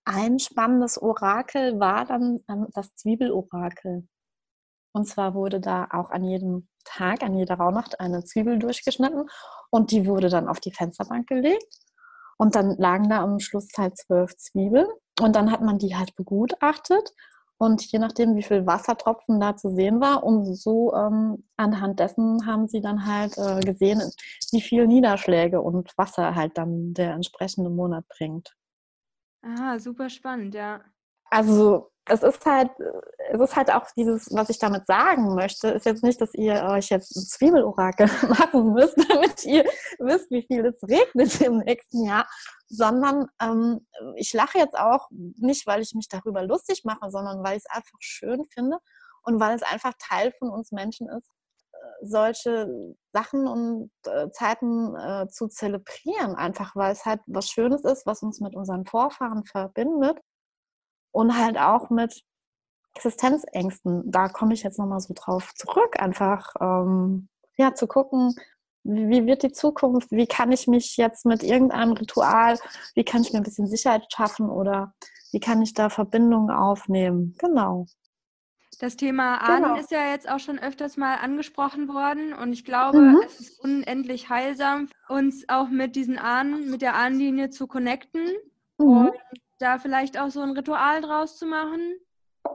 [0.04, 4.08] Ein spannendes Orakel war dann ähm, das Zwiebelorakel.
[4.92, 9.28] Und zwar wurde da auch an jedem Tag, an jeder Rauhnacht eine Zwiebel durchgeschnitten
[9.70, 11.78] und die wurde dann auf die Fensterbank gelegt.
[12.38, 14.88] Und dann lagen da am Schluss halt zwölf Zwiebeln
[15.20, 17.12] und dann hat man die halt begutachtet
[17.62, 22.44] und je nachdem, wie viel Wassertropfen da zu sehen war, um so ähm, anhand dessen
[22.44, 24.02] haben sie dann halt äh, gesehen,
[24.50, 28.56] wie viel Niederschläge und Wasser halt dann der entsprechende Monat bringt.
[29.42, 30.80] Ah, super spannend, ja.
[31.30, 32.70] Also es ist halt,
[33.30, 36.64] es ist halt auch dieses, was ich damit sagen möchte, ist jetzt nicht, dass ihr
[36.64, 39.64] euch jetzt ein Zwiebelorakel machen müsst, damit ihr
[39.98, 42.26] wisst, wie viel es regnet im nächsten Jahr,
[42.68, 43.86] sondern ähm,
[44.16, 47.74] ich lache jetzt auch nicht, weil ich mich darüber lustig mache, sondern weil ich es
[47.74, 48.78] einfach schön finde
[49.22, 51.30] und weil es einfach Teil von uns Menschen ist,
[52.02, 58.06] solche Sachen und äh, Zeiten äh, zu zelebrieren, einfach weil es halt was Schönes ist,
[58.06, 60.18] was uns mit unseren Vorfahren verbindet
[61.12, 62.24] und halt auch mit
[62.94, 64.10] Existenzängsten.
[64.10, 68.34] Da komme ich jetzt nochmal so drauf zurück, einfach ähm, ja zu gucken,
[68.84, 72.58] wie, wird die Zukunft, wie kann ich mich jetzt mit irgendeinem Ritual,
[72.94, 74.92] wie kann ich mir ein bisschen Sicherheit schaffen oder
[75.30, 77.34] wie kann ich da Verbindungen aufnehmen.
[77.38, 77.86] Genau.
[78.80, 79.76] Das Thema Ahnen genau.
[79.76, 83.22] ist ja jetzt auch schon öfters mal angesprochen worden und ich glaube, mhm.
[83.24, 88.26] es ist unendlich heilsam, uns auch mit diesen Ahnen, mit der Ahnenlinie zu connecten
[88.78, 88.86] mhm.
[88.86, 89.12] und
[89.62, 91.96] da vielleicht auch so ein Ritual draus zu machen,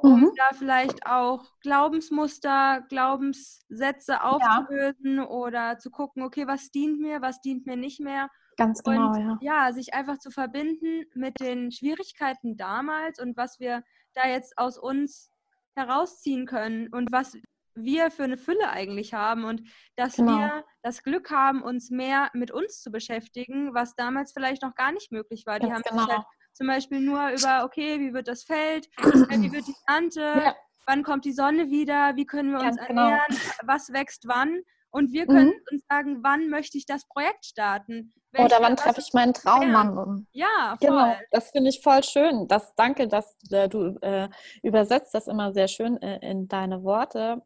[0.01, 0.31] um mhm.
[0.35, 5.27] da vielleicht auch Glaubensmuster, Glaubenssätze aufzulösen ja.
[5.27, 8.29] oder zu gucken, okay, was dient mir, was dient mir nicht mehr.
[8.57, 9.37] Ganz genau, und, ja.
[9.41, 13.83] Ja, sich einfach zu verbinden mit den Schwierigkeiten damals und was wir
[14.13, 15.31] da jetzt aus uns
[15.75, 17.37] herausziehen können und was
[17.75, 19.61] wir für eine Fülle eigentlich haben und
[19.95, 20.39] dass genau.
[20.39, 24.91] wir das Glück haben, uns mehr mit uns zu beschäftigen, was damals vielleicht noch gar
[24.91, 25.59] nicht möglich war.
[25.59, 26.03] Die haben genau.
[26.03, 26.25] sich halt
[26.57, 30.55] zum Beispiel nur über, okay, wie wird das Feld, wie wird die Ernte, ja.
[30.87, 33.03] wann kommt die Sonne wieder, wie können wir uns genau.
[33.03, 34.61] ernähren, was wächst wann.
[34.89, 35.65] Und wir können mhm.
[35.71, 38.13] uns sagen, wann möchte ich das Projekt starten?
[38.31, 40.25] Welche, Oder wann treffe ich meinen Traummann?
[40.31, 40.89] Ja, voll.
[40.89, 42.47] Genau, das finde ich voll schön.
[42.47, 44.29] Das, danke, dass äh, du äh,
[44.63, 47.43] übersetzt das immer sehr schön äh, in deine Worte.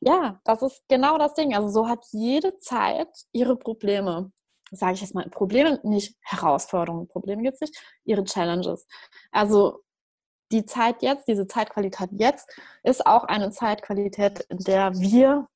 [0.00, 1.54] Ja, das ist genau das Ding.
[1.54, 4.32] Also so hat jede Zeit ihre Probleme.
[4.70, 7.08] Sage ich jetzt mal, Probleme, nicht Herausforderungen.
[7.08, 8.86] Probleme gibt es nicht, ihre Challenges.
[9.32, 9.80] Also
[10.52, 12.48] die Zeit jetzt, diese Zeitqualität jetzt,
[12.82, 15.48] ist auch eine Zeitqualität, in der wir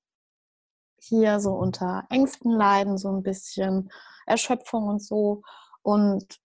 [1.00, 3.90] hier so unter Ängsten leiden, so ein bisschen
[4.26, 5.42] Erschöpfung und so
[5.82, 6.40] und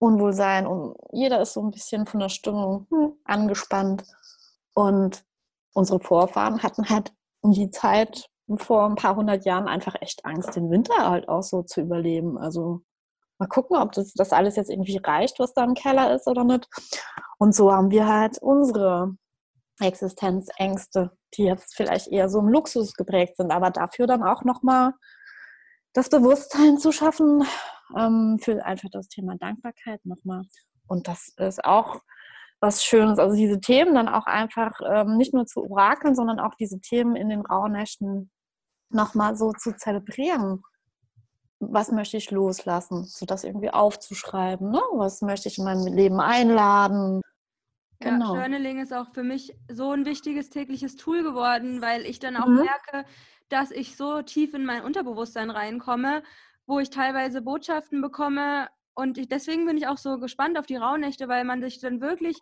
[0.00, 4.04] Unwohlsein und jeder ist so ein bisschen von der Stimmung hm, angespannt
[4.74, 5.24] und
[5.74, 10.56] unsere Vorfahren hatten halt um die Zeit vor ein paar hundert Jahren einfach echt Angst,
[10.56, 12.38] den Winter halt auch so zu überleben.
[12.38, 12.80] Also
[13.38, 16.44] mal gucken, ob das, das alles jetzt irgendwie reicht, was da im Keller ist oder
[16.44, 16.68] nicht.
[17.38, 19.14] Und so haben wir halt unsere
[19.80, 24.92] Existenzängste, die jetzt vielleicht eher so im Luxus geprägt sind, aber dafür dann auch nochmal
[25.92, 27.44] das Bewusstsein zu schaffen
[27.96, 30.42] ähm, für einfach das Thema Dankbarkeit nochmal.
[30.86, 32.00] Und das ist auch
[32.60, 33.18] was Schönes.
[33.18, 37.14] Also diese Themen dann auch einfach ähm, nicht nur zu orakeln, sondern auch diese Themen
[37.14, 38.30] in den Rauhnächten
[38.90, 40.62] nochmal so zu zelebrieren.
[41.60, 44.70] Was möchte ich loslassen, so das irgendwie aufzuschreiben?
[44.70, 44.80] Ne?
[44.92, 47.20] Was möchte ich in meinem Leben einladen?
[48.00, 48.34] Genau.
[48.34, 52.36] Ja, Journaling ist auch für mich so ein wichtiges tägliches Tool geworden, weil ich dann
[52.36, 52.62] auch mhm.
[52.62, 53.08] merke,
[53.48, 56.22] dass ich so tief in mein Unterbewusstsein reinkomme,
[56.66, 58.68] wo ich teilweise Botschaften bekomme.
[58.94, 62.00] Und ich, deswegen bin ich auch so gespannt auf die Rauhnächte, weil man sich dann
[62.00, 62.38] wirklich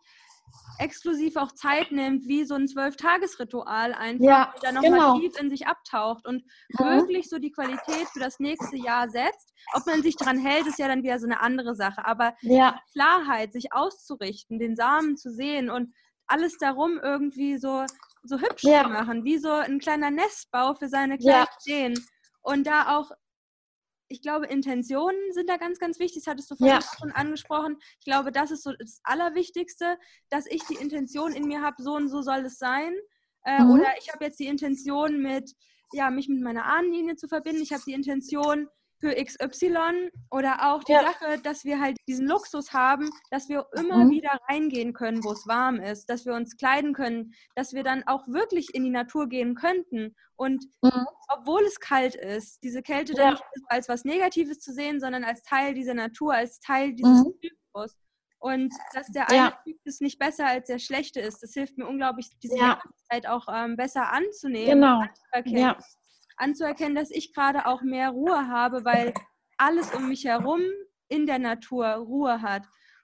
[0.78, 5.18] exklusiv auch Zeit nimmt, wie so ein Zwölf-Tages-Ritual einfach, ja, da nochmal genau.
[5.18, 6.44] tief in sich abtaucht und
[6.78, 6.84] mhm.
[6.84, 9.52] wirklich so die Qualität für das nächste Jahr setzt.
[9.74, 12.04] Ob man sich dran hält, ist ja dann wieder so eine andere Sache.
[12.04, 12.80] Aber ja.
[12.92, 15.94] Klarheit, sich auszurichten, den Samen zu sehen und
[16.26, 17.84] alles darum irgendwie so,
[18.24, 18.82] so hübsch ja.
[18.82, 21.74] zu machen, wie so ein kleiner Nestbau für seine kleinen ja.
[21.74, 22.06] Ideen.
[22.42, 23.10] Und da auch
[24.08, 26.24] ich glaube, Intentionen sind da ganz, ganz wichtig.
[26.24, 26.98] Das hattest du vorhin ja.
[26.98, 27.76] schon angesprochen.
[27.98, 29.98] Ich glaube, das ist so das Allerwichtigste,
[30.30, 32.94] dass ich die Intention in mir habe, so und so soll es sein.
[33.44, 33.70] Äh, mhm.
[33.70, 35.52] Oder ich habe jetzt die Intention, mit,
[35.92, 37.62] ja, mich mit meiner Ahnenlinie zu verbinden.
[37.62, 41.02] Ich habe die Intention, für XY oder auch die ja.
[41.02, 44.10] Sache, dass wir halt diesen Luxus haben, dass wir immer mhm.
[44.10, 48.04] wieder reingehen können, wo es warm ist, dass wir uns kleiden können, dass wir dann
[48.06, 51.06] auch wirklich in die Natur gehen könnten und mhm.
[51.28, 53.18] obwohl es kalt ist, diese Kälte ja.
[53.18, 57.24] dann nicht als was Negatives zu sehen, sondern als Teil dieser Natur, als Teil dieses
[57.24, 57.32] mhm.
[57.40, 57.96] Zyklus.
[58.38, 59.58] Und dass der eine ja.
[59.64, 62.78] Zyklus nicht besser als der schlechte ist, das hilft mir unglaublich, diese ja.
[63.10, 65.02] Jahreszeit auch ähm, besser anzunehmen, genau.
[65.44, 65.78] Ja
[66.36, 69.14] anzuerkennen, dass ich gerade auch mehr Ruhe habe, weil
[69.56, 70.60] alles um mich herum
[71.08, 72.62] in der Natur Ruhe hat.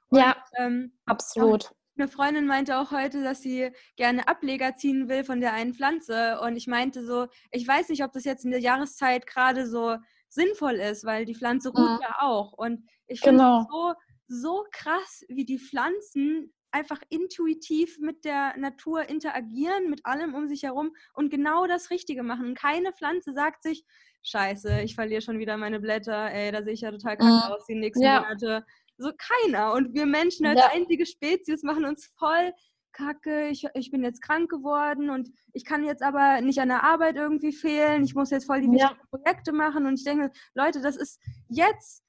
[0.08, 1.72] Und, ja, ähm, absolut.
[1.96, 6.40] Eine Freundin meinte auch heute, dass sie gerne Ableger ziehen will von der einen Pflanze.
[6.40, 9.96] Und ich meinte so, ich weiß nicht, ob das jetzt in der Jahreszeit gerade so
[10.28, 12.52] sinnvoll ist, weil die Pflanze ruht ja, ja auch.
[12.54, 13.66] Und ich finde genau.
[13.70, 13.94] so,
[14.26, 20.62] so krass, wie die Pflanzen einfach intuitiv mit der Natur interagieren, mit allem um sich
[20.62, 22.46] herum und genau das Richtige machen.
[22.46, 23.84] Und keine Pflanze sagt sich,
[24.22, 27.52] scheiße, ich verliere schon wieder meine Blätter, ey, da sehe ich ja total kacke mhm.
[27.52, 28.20] aus die nächsten ja.
[28.20, 28.64] Monate.
[28.98, 29.72] So keiner.
[29.72, 30.70] Und wir Menschen als ja.
[30.72, 32.52] einzige Spezies machen uns voll
[32.92, 36.84] kacke, ich, ich bin jetzt krank geworden und ich kann jetzt aber nicht an der
[36.84, 38.94] Arbeit irgendwie fehlen, ich muss jetzt voll die ja.
[39.10, 41.18] Projekte machen und ich denke, Leute, das ist
[41.48, 42.01] jetzt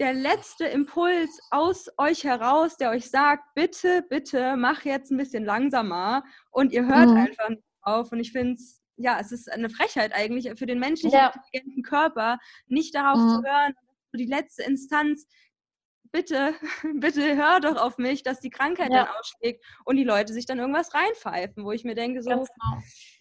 [0.00, 5.44] der letzte Impuls aus euch heraus, der euch sagt, bitte, bitte, mach jetzt ein bisschen
[5.44, 7.16] langsamer und ihr hört mhm.
[7.16, 7.50] einfach
[7.82, 8.10] auf.
[8.12, 11.32] Und ich finde es ja, es ist eine Frechheit eigentlich für den menschlichen Ja.
[11.34, 13.28] intelligenten Körper, nicht darauf Mhm.
[13.28, 13.74] zu hören,
[14.16, 15.26] die letzte Instanz,
[16.12, 16.54] bitte,
[17.00, 19.04] bitte hör doch auf mich, dass die Krankheit Ja.
[19.04, 22.46] dann ausschlägt und die Leute sich dann irgendwas reinpfeifen, wo ich mir denke, so, genau.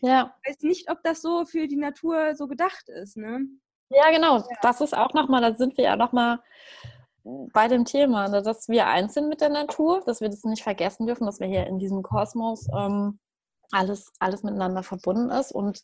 [0.01, 0.35] Ja.
[0.43, 3.47] ich weiß nicht, ob das so für die Natur so gedacht ist, ne?
[3.93, 4.43] Ja, genau.
[4.61, 6.39] Das ist auch nochmal, da sind wir ja nochmal
[7.23, 10.63] bei dem Thema, ne, dass wir eins sind mit der Natur, dass wir das nicht
[10.63, 13.19] vergessen dürfen, dass wir hier in diesem Kosmos ähm,
[13.71, 15.83] alles, alles miteinander verbunden ist und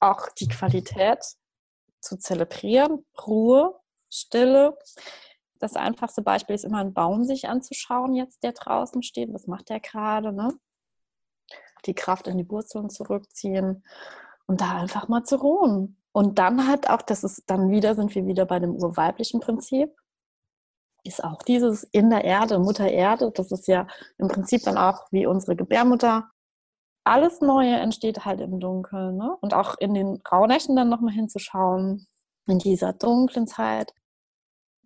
[0.00, 1.24] auch die Qualität
[2.00, 3.78] zu zelebrieren, Ruhe,
[4.10, 4.76] Stille.
[5.60, 9.32] Das einfachste Beispiel ist immer ein Baum sich anzuschauen, jetzt der draußen steht.
[9.32, 10.32] Was macht der gerade?
[10.32, 10.52] Ne?
[11.86, 13.84] Die Kraft in die Wurzeln zurückziehen
[14.46, 16.01] und da einfach mal zu ruhen.
[16.12, 19.90] Und dann halt auch, das ist dann wieder, sind wir wieder bei dem urweiblichen Prinzip,
[21.04, 23.86] ist auch dieses in der Erde, Mutter Erde, das ist ja
[24.18, 26.30] im Prinzip dann auch wie unsere Gebärmutter.
[27.04, 29.16] Alles Neue entsteht halt im Dunkeln.
[29.16, 29.36] Ne?
[29.40, 32.06] Und auch in den Rauhnächten dann nochmal hinzuschauen,
[32.46, 33.92] in dieser dunklen Zeit.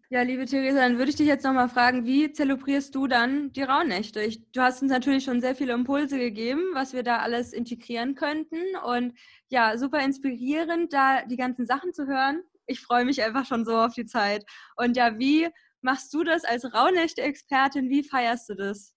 [0.09, 3.65] Ja, liebe Theresa, dann würde ich dich jetzt nochmal fragen, wie zelebrierst du dann die
[3.65, 4.23] Rauhnächte?
[4.23, 8.15] Ich, du hast uns natürlich schon sehr viele Impulse gegeben, was wir da alles integrieren
[8.15, 8.61] könnten.
[8.85, 12.45] Und ja, super inspirierend, da die ganzen Sachen zu hören.
[12.67, 14.45] Ich freue mich einfach schon so auf die Zeit.
[14.77, 15.49] Und ja, wie
[15.81, 17.91] machst du das als Rauhnächte-Expertin?
[17.91, 18.95] Wie feierst du das?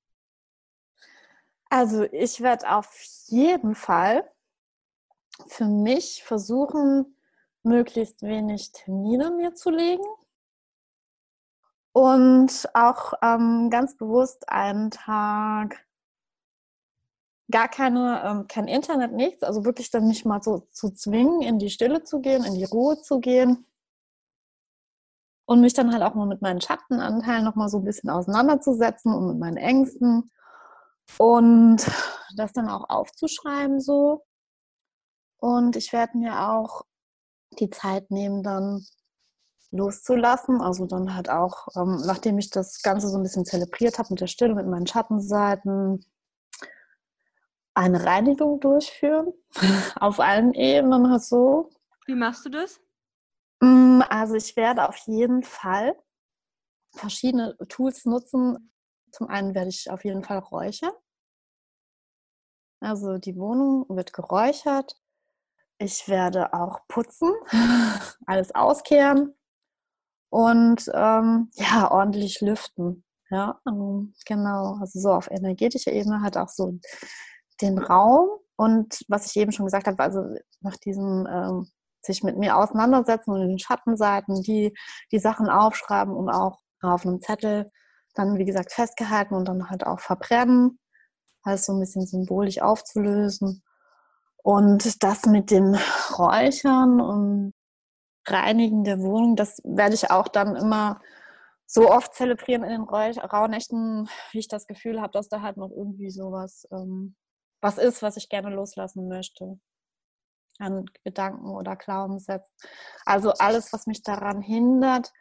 [1.72, 2.94] Also ich werde auf
[3.30, 4.30] jeden Fall
[5.48, 7.18] für mich versuchen,
[7.64, 10.06] möglichst wenig Termine mir zu legen
[11.94, 15.86] und auch ähm, ganz bewusst einen Tag
[17.52, 21.60] gar keine, ähm, kein Internet, nichts, also wirklich dann nicht mal so zu zwingen, in
[21.60, 23.66] die Stille zu gehen, in die Ruhe zu gehen.
[25.46, 29.12] Und mich dann halt auch mal mit meinen Schattenanteilen noch mal so ein bisschen auseinanderzusetzen
[29.12, 30.30] und mit meinen Ängsten.
[31.18, 31.78] Und
[32.36, 34.26] das dann auch aufzuschreiben so.
[35.38, 36.84] Und ich werde mir auch
[37.60, 38.86] die Zeit nehmen, dann
[39.72, 40.62] loszulassen.
[40.62, 44.22] Also dann halt auch, ähm, nachdem ich das Ganze so ein bisschen zelebriert habe mit
[44.22, 46.06] der Stille, mit meinen Schattenseiten,
[47.74, 49.34] eine Reinigung durchführen.
[50.00, 51.70] auf allen Ebenen halt so.
[52.06, 52.80] Wie machst du das?
[53.62, 55.96] Mm, Also ich werde auf jeden Fall
[56.96, 58.72] verschiedene Tools nutzen.
[59.12, 60.92] Zum einen werde ich auf jeden Fall räuchern.
[62.82, 65.00] Also die Wohnung wird geräuchert.
[65.78, 67.32] Ich werde auch putzen,
[68.26, 69.39] alles auskehren
[70.30, 73.04] und ähm, ja, ordentlich lüften.
[73.30, 74.78] Ja, ähm, genau.
[74.80, 76.80] Also so auf energetischer Ebene hat auch so
[77.62, 80.22] den Raum und was ich eben schon gesagt habe, also
[80.62, 81.68] nach diesem ähm,
[82.02, 84.74] sich mit mir auseinandersetzen und den Schattenseiten, die
[85.12, 87.72] die Sachen aufschreiben und auch auf einem Zettel
[88.16, 90.80] dann, wie gesagt, festgehalten und dann halt auch verbrennen,
[91.44, 93.64] alles so ein bisschen symbolisch aufzulösen.
[94.44, 95.76] Und das mit dem
[96.18, 97.54] Räuchern und
[98.26, 101.02] Reinigen der Wohnung, das werde ich auch dann immer
[101.66, 105.70] so oft zelebrieren in den Rauhnächten, wie ich das Gefühl habe, dass da halt noch
[105.70, 107.16] irgendwie sowas ähm,
[107.62, 109.60] was ist, was ich gerne loslassen möchte
[110.60, 112.54] an Gedanken oder Glaubenssätzen.
[113.06, 115.12] Also alles, was mich daran hindert,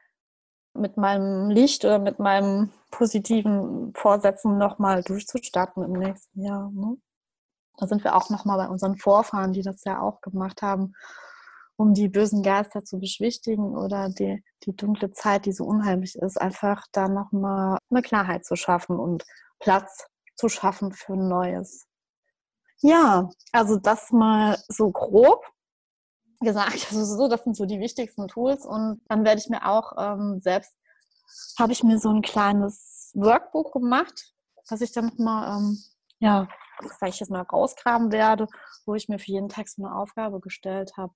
[0.75, 6.71] mit meinem Licht oder mit meinem positiven Vorsätzen nochmal durchzustarten im nächsten Jahr.
[6.73, 6.97] Ne?
[7.79, 10.95] Da sind wir auch nochmal bei unseren Vorfahren, die das ja auch gemacht haben,
[11.79, 16.37] um die bösen Geister zu beschwichtigen oder die, die dunkle Zeit, die so unheimlich ist,
[16.39, 19.25] einfach da nochmal eine Klarheit zu schaffen und
[19.61, 21.87] Platz zu schaffen für Neues.
[22.81, 25.45] Ja, also das mal so grob
[26.41, 26.89] gesagt.
[26.91, 28.67] Also so, das sind so die wichtigsten Tools.
[28.67, 30.75] Und dann werde ich mir auch ähm, selbst,
[31.61, 34.35] habe ich mir so ein kleines Workbook gemacht,
[34.69, 35.79] was ich dann nochmal, ähm,
[36.19, 36.49] ja,
[36.99, 38.49] sag ich jetzt mal, rausgraben werde,
[38.85, 41.13] wo ich mir für jeden Tag so eine Aufgabe gestellt habe.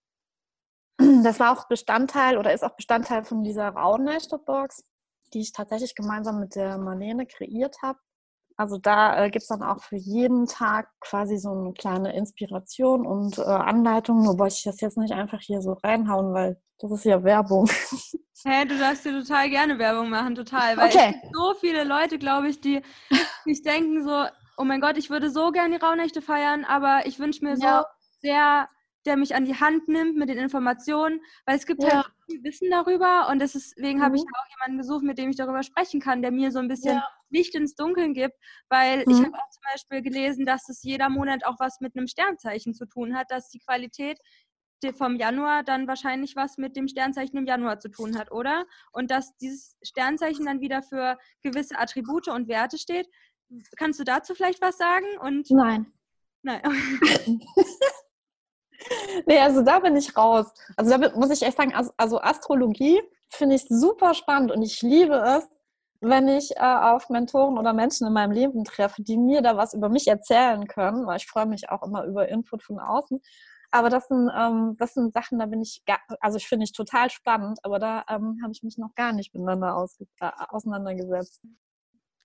[1.23, 4.85] Das war auch Bestandteil oder ist auch Bestandteil von dieser Rauhnächte-Box,
[5.33, 7.99] die ich tatsächlich gemeinsam mit der Marlene kreiert habe.
[8.57, 13.07] Also da äh, gibt es dann auch für jeden Tag quasi so eine kleine Inspiration
[13.07, 14.23] und äh, Anleitung.
[14.23, 17.69] Nur wollte ich das jetzt nicht einfach hier so reinhauen, weil das ist ja Werbung.
[18.45, 20.77] Hä, du darfst dir total gerne Werbung machen, total.
[20.77, 20.99] Weil Okay.
[21.07, 22.83] es gibt so viele Leute, glaube ich, die
[23.45, 24.27] sich denken so,
[24.57, 27.65] oh mein Gott, ich würde so gerne die Rauhnächte feiern, aber ich wünsche mir so
[27.65, 27.87] Ja.
[28.21, 28.69] sehr,
[29.05, 31.95] der mich an die Hand nimmt mit den Informationen, weil es gibt Ja.
[31.97, 34.29] halt viel Wissen darüber und deswegen habe ich Mhm.
[34.35, 37.09] auch jemanden gesucht, mit dem ich darüber sprechen kann, der mir so ein bisschen Ja.
[37.31, 38.37] Licht ins Dunkeln gibt,
[38.69, 39.25] weil ich Mhm.
[39.27, 42.87] habe auch zum Beispiel gelesen, dass es jeder Monat auch was mit einem Sternzeichen zu
[42.87, 44.19] tun hat, dass die Qualität
[44.97, 48.67] vom Januar dann wahrscheinlich was mit dem Sternzeichen im Januar zu tun hat, oder?
[48.91, 53.09] Und dass dieses Sternzeichen dann wieder für gewisse Attribute und Werte steht.
[53.77, 55.07] Kannst du dazu vielleicht was sagen?
[55.21, 55.93] Und Nein.
[56.43, 56.63] nein.
[59.27, 60.47] nee, also da bin ich raus.
[60.77, 65.15] Also da muss ich echt sagen, also Astrologie finde ich super spannend und ich liebe
[65.15, 65.49] es,
[66.01, 69.73] wenn ich äh, auf Mentoren oder Menschen in meinem Leben treffe, die mir da was
[69.73, 73.21] über mich erzählen können, weil ich freue mich auch immer über Input von außen.
[73.71, 76.73] Aber das sind, ähm, das sind Sachen, da bin ich, gar, also ich finde ich
[76.73, 79.87] total spannend, aber da ähm, habe ich mich noch gar nicht miteinander
[80.21, 81.41] äh, auseinandergesetzt.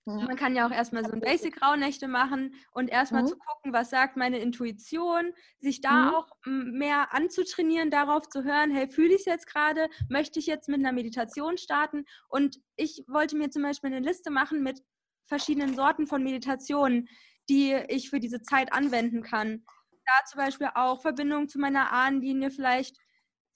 [0.08, 0.24] Ja.
[0.24, 3.26] Man kann ja auch erstmal so ein Basic-Rauhnächte machen und erstmal mhm.
[3.26, 6.14] zu gucken, was sagt meine Intuition, sich da mhm.
[6.14, 10.68] auch mehr anzutrainieren, darauf zu hören, hey, fühle ich es jetzt gerade, möchte ich jetzt
[10.68, 12.06] mit einer Meditation starten?
[12.28, 14.80] Und ich wollte mir zum Beispiel eine Liste machen mit
[15.26, 17.06] verschiedenen Sorten von Meditationen,
[17.50, 19.62] die ich für diese Zeit anwenden kann.
[20.06, 22.96] Da zum Beispiel auch Verbindung zu meiner Ahnenlinie vielleicht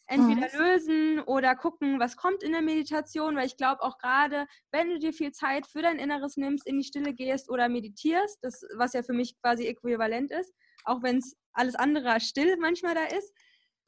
[0.07, 0.59] entweder mhm.
[0.59, 4.99] lösen oder gucken, was kommt in der Meditation, weil ich glaube auch gerade, wenn du
[4.99, 8.93] dir viel Zeit für dein Inneres nimmst, in die Stille gehst oder meditierst, das, was
[8.93, 10.53] ja für mich quasi äquivalent ist,
[10.85, 13.33] auch wenn es alles andere still manchmal da ist,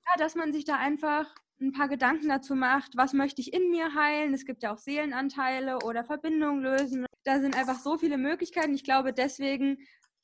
[0.07, 3.71] ja, dass man sich da einfach ein paar Gedanken dazu macht, was möchte ich in
[3.71, 4.35] mir heilen.
[4.35, 7.07] Es gibt ja auch Seelenanteile oder Verbindungen lösen.
[7.25, 8.75] Da sind einfach so viele Möglichkeiten.
[8.75, 9.79] Ich glaube, deswegen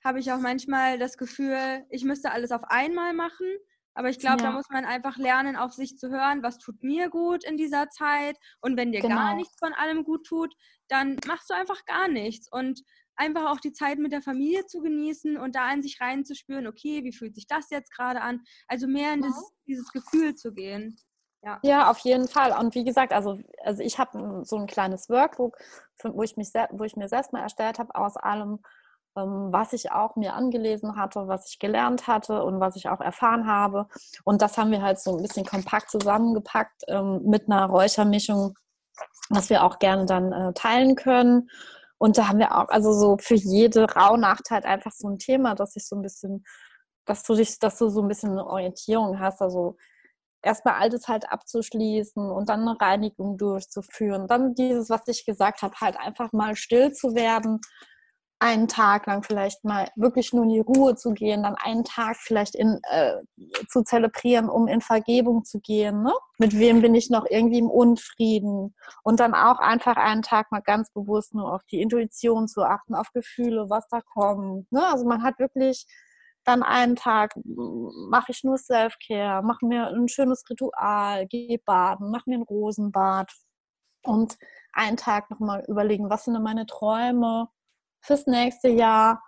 [0.04, 3.46] habe ich auch manchmal das Gefühl, ich müsste alles auf einmal machen
[3.94, 4.50] aber ich glaube, ja.
[4.50, 7.88] da muss man einfach lernen, auf sich zu hören, was tut mir gut in dieser
[7.90, 8.36] Zeit.
[8.60, 9.16] Und wenn dir genau.
[9.16, 10.54] gar nichts von allem gut tut,
[10.88, 12.48] dann machst du einfach gar nichts.
[12.50, 12.82] Und
[13.16, 17.04] einfach auch die Zeit mit der Familie zu genießen und da in sich reinzuspüren, okay,
[17.04, 18.40] wie fühlt sich das jetzt gerade an?
[18.66, 20.96] Also mehr in dieses, dieses Gefühl zu gehen.
[21.42, 21.58] Ja.
[21.62, 22.52] ja, auf jeden Fall.
[22.52, 25.56] Und wie gesagt, also, also ich habe so ein kleines Workbook,
[26.02, 28.60] wo ich, mich, wo ich mir selbst mal erstellt habe, aus allem
[29.14, 33.46] was ich auch mir angelesen hatte, was ich gelernt hatte und was ich auch erfahren
[33.46, 33.86] habe.
[34.24, 38.54] Und das haben wir halt so ein bisschen kompakt zusammengepackt ähm, mit einer Räuchermischung,
[39.28, 41.50] was wir auch gerne dann äh, teilen können.
[41.98, 45.54] Und da haben wir auch, also so für jede Rauhnacht halt einfach so ein Thema,
[45.54, 46.44] dass ich so ein bisschen,
[47.04, 49.42] dass du dich, dass du so ein bisschen eine Orientierung hast.
[49.42, 49.76] Also
[50.42, 54.26] erstmal Altes halt abzuschließen und dann eine Reinigung durchzuführen.
[54.28, 57.60] Dann dieses, was ich gesagt habe, halt einfach mal still zu werden
[58.40, 62.16] einen Tag lang vielleicht mal wirklich nur in die Ruhe zu gehen, dann einen Tag
[62.16, 63.16] vielleicht in, äh,
[63.68, 66.02] zu zelebrieren, um in Vergebung zu gehen.
[66.02, 66.12] Ne?
[66.38, 68.74] Mit wem bin ich noch irgendwie im Unfrieden?
[69.04, 72.94] Und dann auch einfach einen Tag mal ganz bewusst nur auf die Intuition zu achten,
[72.94, 74.72] auf Gefühle, was da kommt.
[74.72, 74.86] Ne?
[74.86, 75.86] Also man hat wirklich
[76.44, 82.30] dann einen Tag, mache ich nur Self-Care, mache mir ein schönes Ritual, gehe baden, mache
[82.30, 83.30] mir ein Rosenbad.
[84.02, 84.38] Und
[84.72, 87.48] einen Tag nochmal überlegen, was sind denn meine Träume?
[88.00, 89.22] Fürs nächste Jahr.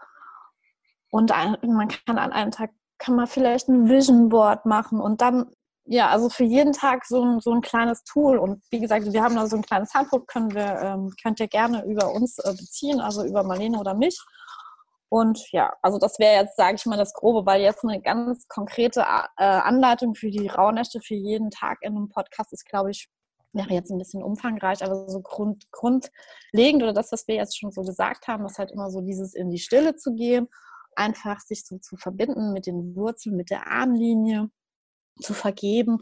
[1.10, 5.50] Und man kann an einem Tag, kann man vielleicht ein Vision Board machen und dann,
[5.84, 8.38] ja, also für jeden Tag so ein, so ein kleines Tool.
[8.38, 11.48] Und wie gesagt, wir haben da so ein kleines Handbuch, können wir, ähm, könnt ihr
[11.48, 14.18] gerne über uns äh, beziehen, also über Marlene oder mich.
[15.12, 18.48] Und ja, also das wäre jetzt, sage ich mal, das Grobe, weil jetzt eine ganz
[18.48, 23.10] konkrete äh, Anleitung für die Rauhnächte für jeden Tag in einem Podcast ist, glaube ich,
[23.52, 27.72] wäre jetzt ein bisschen umfangreich, aber so grund, grundlegend oder das, was wir jetzt schon
[27.72, 30.48] so gesagt haben, ist halt immer so dieses in die Stille zu gehen,
[30.96, 34.50] einfach sich so zu verbinden mit den Wurzeln, mit der Ahnenlinie,
[35.20, 35.98] zu vergeben,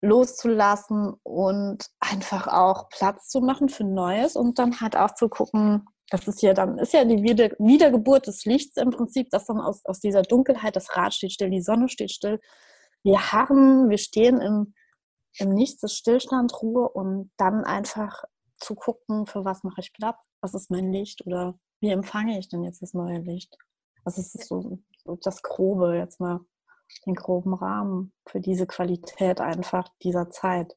[0.00, 5.86] loszulassen und einfach auch Platz zu machen für Neues und dann halt auch zu gucken,
[6.10, 9.60] das ist ja dann, ist ja die Wieder Wiedergeburt des Lichts im Prinzip, dass dann
[9.60, 12.40] aus, aus dieser Dunkelheit, das Rad steht still, die Sonne steht still,
[13.02, 14.74] wir harren, wir stehen im
[15.38, 18.24] im Nichts ist Stillstand, Ruhe und dann einfach
[18.58, 22.48] zu gucken, für was mache ich Platz, was ist mein Licht oder wie empfange ich
[22.48, 23.56] denn jetzt das neue Licht?
[24.04, 26.40] Was ist so, so das Grobe, jetzt mal
[27.06, 30.76] den groben Rahmen für diese Qualität einfach dieser Zeit.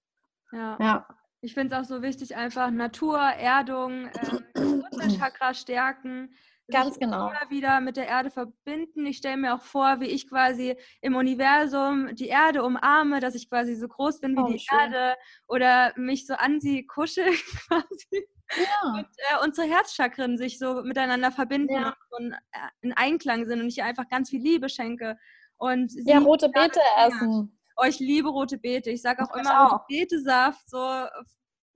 [0.52, 0.78] Ja.
[0.80, 1.08] ja.
[1.42, 4.10] Ich finde es auch so wichtig, einfach Natur, Erdung,
[4.56, 4.84] ähm,
[5.18, 6.34] Chakra stärken,
[6.70, 7.30] Ganz genau.
[7.30, 9.06] Immer wieder mit der Erde verbinden.
[9.06, 13.50] Ich stelle mir auch vor, wie ich quasi im Universum die Erde umarme, dass ich
[13.50, 14.78] quasi so groß bin wie oh, die schön.
[14.80, 15.16] Erde
[15.48, 17.26] oder mich so an sie kuschel
[17.68, 18.28] quasi.
[18.58, 18.94] Ja.
[18.94, 21.96] Und äh, unsere Herzchakren sich so miteinander verbinden ja.
[22.10, 22.38] und äh,
[22.82, 25.18] in Einklang sind und ich ihr einfach ganz viel Liebe schenke.
[25.58, 27.58] Und ja, rote Beete essen.
[27.78, 28.90] Oh, ich liebe rote Beete.
[28.90, 29.74] Ich sage auch ich immer auch.
[29.74, 31.06] rote Beete-Saft, so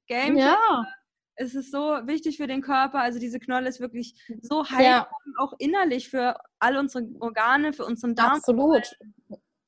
[0.07, 0.37] Game.
[0.37, 0.85] Ja
[1.35, 2.99] es ist so wichtig für den Körper.
[2.99, 5.07] Also diese Knolle ist wirklich so heilsam, ja.
[5.37, 8.37] auch innerlich für all unsere Organe, für unseren Darm.
[8.37, 8.97] Absolut.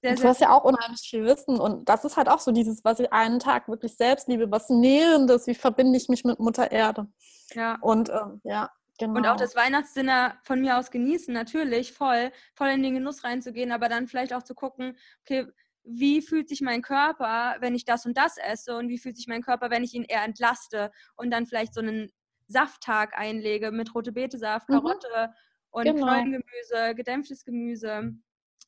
[0.01, 2.85] Sehr, du hast ja auch unheimlich viel Wissen und das ist halt auch so dieses,
[2.85, 6.71] was ich einen Tag wirklich selbst liebe, was Nährendes, wie verbinde ich mich mit Mutter
[6.71, 7.07] Erde.
[7.53, 7.77] Ja.
[7.81, 9.15] Und ähm, ja, Genau.
[9.15, 13.71] Und auch das Weihnachtsdinner von mir aus genießen, natürlich, voll, voll in den Genuss reinzugehen,
[13.71, 15.45] aber dann vielleicht auch zu gucken, okay,
[15.87, 19.27] wie fühlt sich mein Körper, wenn ich das und das esse und wie fühlt sich
[19.27, 22.11] mein Körper, wenn ich ihn eher entlaste und dann vielleicht so einen
[22.47, 24.73] Safttag einlege mit rote Betesaft, mhm.
[24.73, 25.33] Karotte mhm.
[25.71, 26.05] und genau.
[26.05, 28.13] Knollengemüse, gedämpftes Gemüse.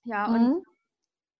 [0.03, 0.35] Ja, mhm.
[0.35, 0.65] und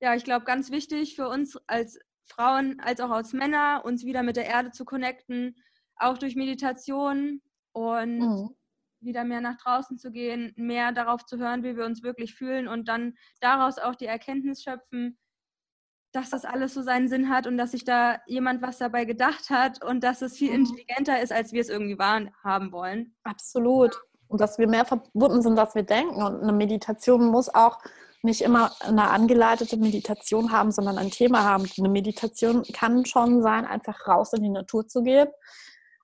[0.01, 4.23] ja, ich glaube, ganz wichtig für uns als Frauen als auch als Männer, uns wieder
[4.23, 5.55] mit der Erde zu connecten,
[5.95, 8.55] auch durch Meditation und mhm.
[8.99, 12.67] wieder mehr nach draußen zu gehen, mehr darauf zu hören, wie wir uns wirklich fühlen
[12.67, 15.17] und dann daraus auch die Erkenntnis schöpfen,
[16.12, 19.49] dass das alles so seinen Sinn hat und dass sich da jemand was dabei gedacht
[19.49, 20.66] hat und dass es viel mhm.
[20.66, 23.16] intelligenter ist, als wir es irgendwie wahren haben wollen.
[23.24, 24.01] Absolut.
[24.28, 26.22] Und dass wir mehr verbunden sind, als wir denken.
[26.22, 27.80] Und eine Meditation muss auch
[28.22, 31.68] nicht immer eine angeleitete Meditation haben, sondern ein Thema haben.
[31.78, 35.30] Eine Meditation kann schon sein, einfach raus in die Natur zu gehen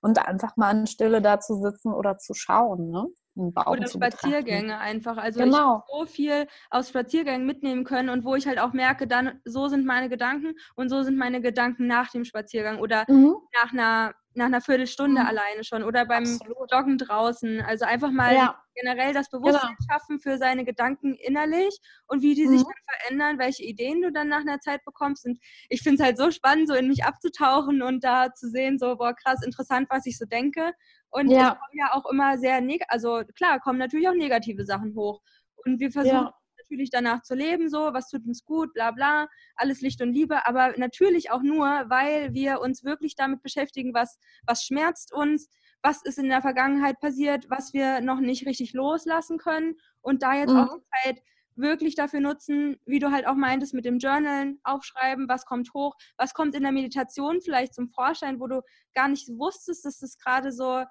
[0.00, 2.90] und einfach mal in Stille da zu sitzen oder zu schauen.
[2.90, 3.06] Ne?
[3.36, 4.70] Oder Spaziergänge betrachten.
[4.70, 5.16] einfach.
[5.18, 5.56] Also genau.
[5.56, 9.40] ich habe so viel aus Spaziergängen mitnehmen können und wo ich halt auch merke, dann
[9.44, 13.36] so sind meine Gedanken und so sind meine Gedanken nach dem Spaziergang oder mhm.
[13.54, 15.26] nach einer nach einer Viertelstunde mhm.
[15.26, 16.70] alleine schon oder beim Absolut.
[16.70, 17.60] Joggen draußen.
[17.62, 18.62] Also einfach mal ja.
[18.74, 19.90] generell das Bewusstsein genau.
[19.90, 22.50] schaffen für seine Gedanken innerlich und wie die mhm.
[22.50, 25.24] sich dann verändern, welche Ideen du dann nach einer Zeit bekommst.
[25.24, 28.78] Und ich finde es halt so spannend, so in mich abzutauchen und da zu sehen,
[28.78, 30.72] so, boah, krass, interessant, was ich so denke.
[31.10, 31.52] Und ja.
[31.52, 35.20] es kommen ja auch immer sehr, also klar, kommen natürlich auch negative Sachen hoch.
[35.64, 36.34] Und wir versuchen ja
[36.66, 40.46] natürlich danach zu leben, so, was tut uns gut, bla bla, alles Licht und Liebe,
[40.46, 45.48] aber natürlich auch nur, weil wir uns wirklich damit beschäftigen, was, was schmerzt uns,
[45.82, 50.34] was ist in der Vergangenheit passiert, was wir noch nicht richtig loslassen können und da
[50.34, 50.58] jetzt mhm.
[50.58, 51.22] auch Zeit
[51.56, 55.94] wirklich dafür nutzen, wie du halt auch meintest, mit dem Journalen aufschreiben, was kommt hoch,
[56.16, 58.62] was kommt in der Meditation vielleicht zum Vorschein, wo du
[58.94, 60.84] gar nicht wusstest, dass das gerade so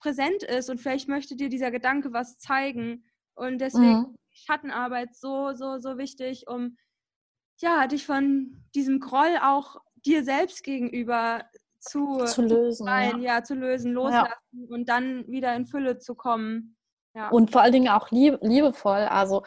[0.00, 3.04] präsent ist und vielleicht möchte dir dieser Gedanke was zeigen.
[3.34, 4.16] Und deswegen mhm.
[4.30, 6.76] Schattenarbeit so, so, so wichtig, um
[7.60, 11.44] ja, dich von diesem Groll auch dir selbst gegenüber
[11.80, 12.86] zu, zu lösen.
[12.86, 13.36] Sein, ja.
[13.36, 13.44] ja.
[13.44, 14.74] zu lösen, loslassen ja.
[14.74, 16.76] und dann wieder in Fülle zu kommen.
[17.14, 17.28] Ja.
[17.30, 19.00] Und vor allen Dingen auch lieb, liebevoll.
[19.00, 19.42] Also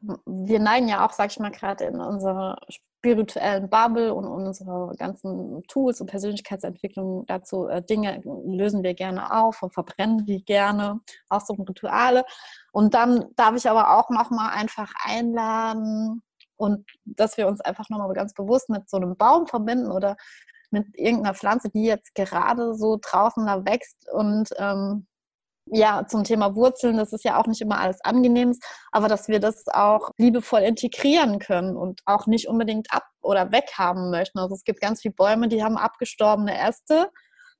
[0.00, 5.62] wir neigen ja auch, sag ich mal, gerade in unserer spirituellen Bubble und unsere ganzen
[5.66, 11.40] Tools und Persönlichkeitsentwicklung dazu, äh, Dinge lösen wir gerne auf und verbrennen die gerne, auch
[11.40, 12.24] so Rituale.
[12.72, 16.22] Und dann darf ich aber auch nochmal einfach einladen
[16.56, 20.16] und dass wir uns einfach nochmal ganz bewusst mit so einem Baum verbinden oder
[20.70, 25.06] mit irgendeiner Pflanze, die jetzt gerade so draußen da wächst und ähm,
[25.66, 28.58] ja, zum Thema Wurzeln, das ist ja auch nicht immer alles angenehm,
[28.90, 34.10] aber dass wir das auch liebevoll integrieren können und auch nicht unbedingt ab- oder weghaben
[34.10, 34.38] möchten.
[34.38, 37.10] Also es gibt ganz viele Bäume, die haben abgestorbene Äste,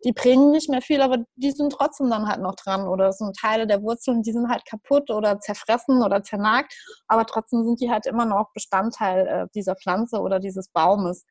[0.05, 2.89] die bringen nicht mehr viel, aber die sind trotzdem dann halt noch dran.
[2.89, 6.75] Oder es sind Teile der Wurzeln, die sind halt kaputt oder zerfressen oder zernagt,
[7.07, 11.25] aber trotzdem sind die halt immer noch Bestandteil äh, dieser Pflanze oder dieses Baumes.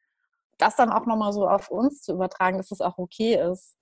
[0.57, 3.75] Das dann auch nochmal so auf uns zu übertragen, dass es auch okay ist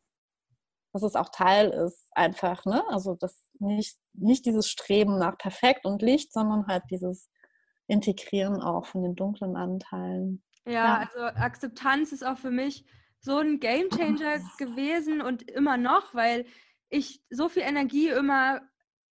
[0.93, 2.83] dass es auch Teil ist, einfach, ne?
[2.89, 7.29] Also das nicht, nicht dieses Streben nach perfekt und Licht, sondern halt dieses
[7.87, 10.43] Integrieren auch von den dunklen Anteilen.
[10.65, 10.97] Ja, ja.
[10.97, 12.85] also Akzeptanz ist auch für mich
[13.19, 16.45] so ein Gamechanger gewesen und immer noch, weil
[16.89, 18.61] ich so viel Energie immer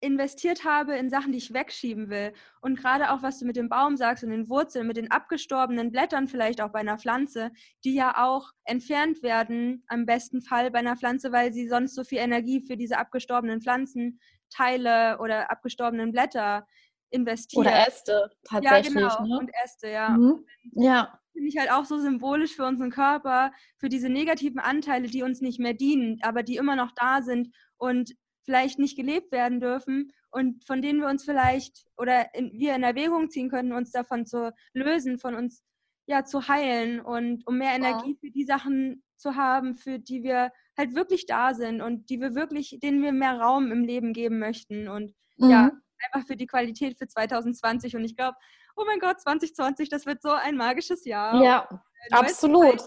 [0.01, 2.33] investiert habe in Sachen, die ich wegschieben will.
[2.61, 5.91] Und gerade auch, was du mit dem Baum sagst und den Wurzeln, mit den abgestorbenen
[5.91, 7.51] Blättern vielleicht auch bei einer Pflanze,
[7.83, 12.03] die ja auch entfernt werden, am besten Fall bei einer Pflanze, weil sie sonst so
[12.03, 16.67] viel Energie für diese abgestorbenen Pflanzenteile oder abgestorbenen Blätter
[17.09, 17.65] investiert.
[17.65, 18.93] Oder Äste, tatsächlich.
[18.93, 19.27] Ja, genau.
[19.27, 19.39] Ne?
[19.39, 20.09] Und Äste, ja.
[20.09, 20.45] Mhm.
[20.73, 21.19] Ja.
[21.31, 25.41] Finde ich halt auch so symbolisch für unseren Körper, für diese negativen Anteile, die uns
[25.41, 28.15] nicht mehr dienen, aber die immer noch da sind und
[28.45, 32.83] vielleicht nicht gelebt werden dürfen und von denen wir uns vielleicht oder in, wir in
[32.83, 35.63] Erwägung ziehen könnten, uns davon zu lösen, von uns
[36.07, 40.51] ja zu heilen und um mehr Energie für die Sachen zu haben, für die wir
[40.77, 44.39] halt wirklich da sind und die wir wirklich, denen wir mehr Raum im Leben geben
[44.39, 45.49] möchten und mhm.
[45.49, 45.71] ja,
[46.03, 48.37] einfach für die Qualität für 2020 und ich glaube,
[48.75, 51.41] oh mein Gott, 2020, das wird so ein magisches Jahr.
[51.41, 51.81] Ja,
[52.11, 52.83] absolut.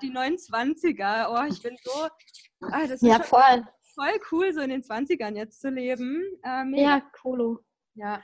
[0.00, 2.08] Die 29er, oh, ich bin so,
[2.70, 6.22] ah, ja, voll voll cool, so in den 20ern jetzt zu leben.
[6.42, 7.58] Äh, ja, cool.
[7.94, 8.22] Ja.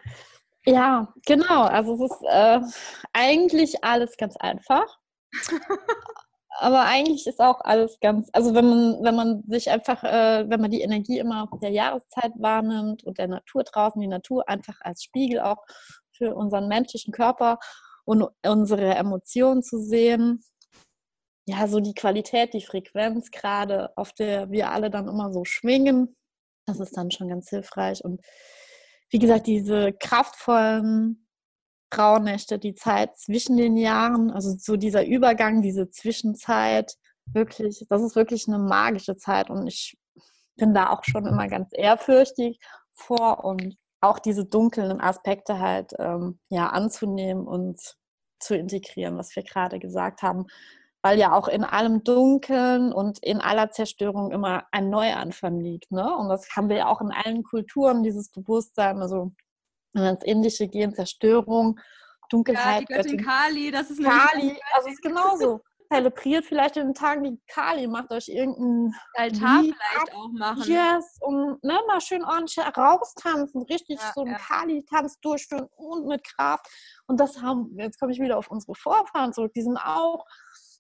[0.65, 1.63] Ja, genau.
[1.65, 2.61] Also es ist äh,
[3.13, 4.99] eigentlich alles ganz einfach.
[6.61, 10.61] Aber eigentlich ist auch alles ganz, also wenn man, wenn man sich einfach, äh, wenn
[10.61, 15.05] man die Energie immer der Jahreszeit wahrnimmt und der Natur draußen, die Natur einfach als
[15.05, 15.65] Spiegel auch
[16.13, 17.59] für unseren menschlichen Körper
[18.05, 20.43] und unsere Emotionen zu sehen,
[21.49, 26.15] ja, so die Qualität, die Frequenz gerade, auf der wir alle dann immer so schwingen,
[26.67, 28.05] das ist dann schon ganz hilfreich.
[28.05, 28.21] Und
[29.09, 31.27] wie gesagt, diese kraftvollen
[31.97, 36.93] Rauhnächte, die Zeit zwischen den Jahren, also so dieser Übergang, diese Zwischenzeit,
[37.33, 39.97] wirklich, das ist wirklich eine magische Zeit und ich
[40.57, 42.59] bin da auch schon immer ganz ehrfürchtig
[42.93, 47.81] vor und auch diese dunklen Aspekte halt ähm, ja anzunehmen und
[48.39, 50.45] zu integrieren, was wir gerade gesagt haben.
[51.09, 55.91] Weil ja auch in allem Dunkeln und in aller Zerstörung immer ein Neuanfang liegt.
[55.91, 56.15] Ne?
[56.15, 59.01] Und das haben wir ja auch in allen Kulturen, dieses Bewusstsein.
[59.01, 59.33] Also
[59.95, 61.81] wenn wir ins Indische gehen, Zerstörung,
[62.29, 62.91] Dunkelheit.
[62.91, 65.61] Ja, die Göttin Kali, das ist Kali, also es ist genauso.
[65.91, 70.19] Zelebriert vielleicht in den Tagen die Kali, macht euch irgendeinen Altar Lied vielleicht ab.
[70.19, 70.63] auch machen.
[70.67, 74.39] Yes, und ne, mal schön ordentlich raustanzen, richtig ja, so einen ja.
[74.39, 76.67] Kali-Tanz durchführen und mit Kraft.
[77.07, 80.27] Und das haben, jetzt komme ich wieder auf unsere Vorfahren zurück, die sind auch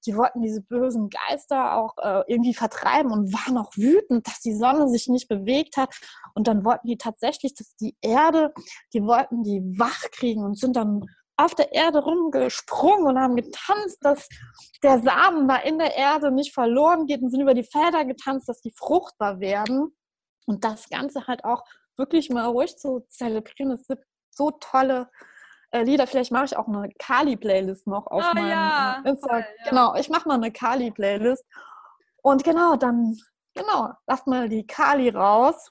[0.06, 4.54] die wollten diese bösen Geister auch äh, irgendwie vertreiben und waren auch wütend, dass die
[4.54, 5.94] Sonne sich nicht bewegt hat.
[6.34, 8.52] Und dann wollten die tatsächlich, dass die Erde,
[8.92, 11.04] die wollten die wach kriegen und sind dann
[11.36, 14.28] auf der Erde rumgesprungen und haben getanzt, dass
[14.82, 18.48] der Samen da in der Erde nicht verloren geht und sind über die Felder getanzt,
[18.48, 19.96] dass die fruchtbar werden.
[20.46, 21.62] Und das Ganze halt auch
[21.96, 23.72] wirklich mal ruhig zu zelebrieren.
[23.72, 25.08] Es gibt so tolle
[25.70, 26.06] äh, Lieder.
[26.06, 29.40] Vielleicht mache ich auch eine Kali-Playlist noch auf oh, meinem ja, Instagram.
[29.40, 29.70] Ja.
[29.70, 31.44] Genau, ich mache mal eine Kali-Playlist.
[32.22, 33.16] Und genau, dann,
[33.54, 35.70] genau, lasst mal die Kali raus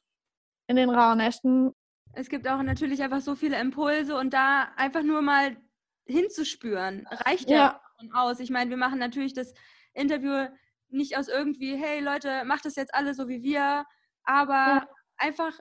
[0.67, 1.73] in den rauen Nächten.
[2.13, 5.57] Es gibt auch natürlich einfach so viele Impulse und da einfach nur mal
[6.05, 7.81] hinzuspüren, reicht ja, ja
[8.13, 8.39] aus.
[8.39, 9.53] Ich meine, wir machen natürlich das
[9.93, 10.47] Interview
[10.89, 13.85] nicht aus irgendwie, hey Leute, macht das jetzt alle so wie wir,
[14.23, 14.87] aber ja.
[15.17, 15.51] einfach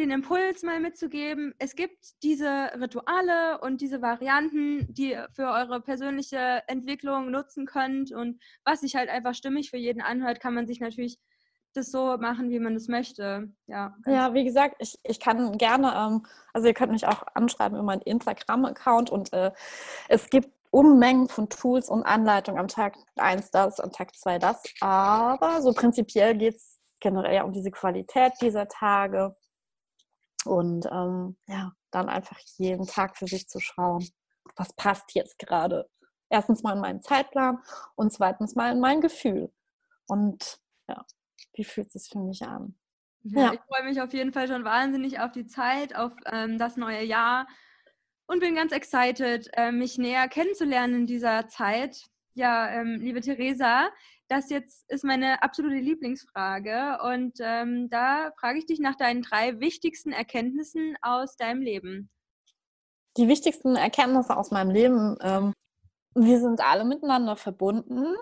[0.00, 5.80] den Impuls mal mitzugeben, es gibt diese Rituale und diese Varianten, die ihr für eure
[5.80, 8.10] persönliche Entwicklung nutzen könnt.
[8.10, 11.18] Und was sich halt einfach stimmig für jeden anhört, kann man sich natürlich
[11.74, 13.52] das so machen, wie man es möchte.
[13.66, 17.76] Ja, ja wie gesagt, ich, ich kann gerne, ähm, also ihr könnt mich auch anschreiben
[17.76, 19.52] über meinen Instagram-Account und äh,
[20.08, 22.58] es gibt Unmengen von Tools und Anleitungen.
[22.58, 27.44] Am Tag 1 das, am Tag 2 das, aber so prinzipiell geht es generell ja
[27.44, 29.36] um diese Qualität dieser Tage
[30.44, 34.08] und ähm, ja, dann einfach jeden Tag für sich zu schauen,
[34.56, 35.88] was passt jetzt gerade.
[36.28, 37.58] Erstens mal in meinen Zeitplan
[37.96, 39.52] und zweitens mal in mein Gefühl.
[40.06, 41.04] Und ja,
[41.54, 42.76] wie fühlt es sich für mich an?
[43.22, 43.52] Ja, ja.
[43.52, 47.02] Ich freue mich auf jeden Fall schon wahnsinnig auf die Zeit, auf ähm, das neue
[47.02, 47.46] Jahr
[48.26, 52.06] und bin ganz excited, äh, mich näher kennenzulernen in dieser Zeit.
[52.34, 53.90] Ja, ähm, liebe Theresa,
[54.30, 59.58] das jetzt ist meine absolute Lieblingsfrage und ähm, da frage ich dich nach deinen drei
[59.58, 62.10] wichtigsten Erkenntnissen aus deinem Leben.
[63.16, 65.52] Die wichtigsten Erkenntnisse aus meinem Leben, ähm,
[66.14, 68.14] wir sind alle miteinander verbunden.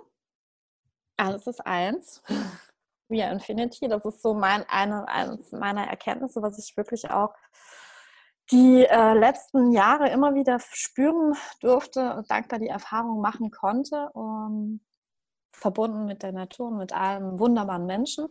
[1.18, 2.22] Alles ist eins.
[3.10, 3.86] We are Infinity.
[3.88, 7.34] Das ist so mein, eine, eines meiner Erkenntnisse, was ich wirklich auch
[8.50, 14.08] die äh, letzten Jahre immer wieder spüren durfte und dankbar die Erfahrung machen konnte.
[14.14, 14.80] Und
[15.58, 18.28] verbunden mit der Natur und mit einem wunderbaren Menschen.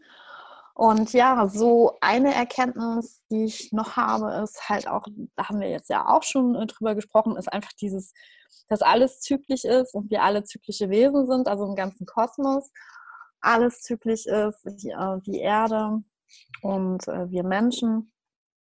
[0.73, 5.69] Und ja, so eine Erkenntnis, die ich noch habe, ist halt auch, da haben wir
[5.69, 8.13] jetzt ja auch schon äh, drüber gesprochen, ist einfach dieses,
[8.67, 12.69] dass alles zyklisch ist und wir alle zyklische Wesen sind, also im ganzen Kosmos.
[13.41, 16.03] Alles zyklisch ist, die, äh, die Erde
[16.61, 18.11] und äh, wir Menschen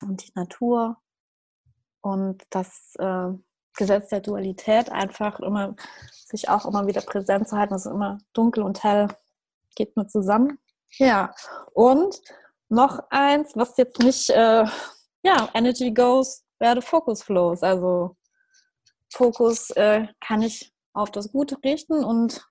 [0.01, 0.99] und die Natur.
[2.01, 3.31] Und das äh,
[3.77, 5.75] Gesetz der Dualität einfach immer
[6.27, 7.75] sich auch immer wieder präsent zu halten.
[7.75, 9.09] Also immer dunkel und hell
[9.75, 10.59] geht nur zusammen.
[10.99, 11.35] Ja,
[11.73, 12.21] und
[12.69, 14.65] noch eins, was jetzt nicht, äh,
[15.23, 17.63] ja, Energy goes where the focus flows.
[17.63, 18.17] Also
[19.13, 22.47] Fokus äh, kann ich auf das Gute richten und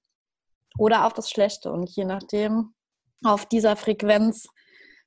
[0.77, 1.71] oder auf das Schlechte.
[1.71, 2.73] Und je nachdem,
[3.23, 4.47] auf dieser Frequenz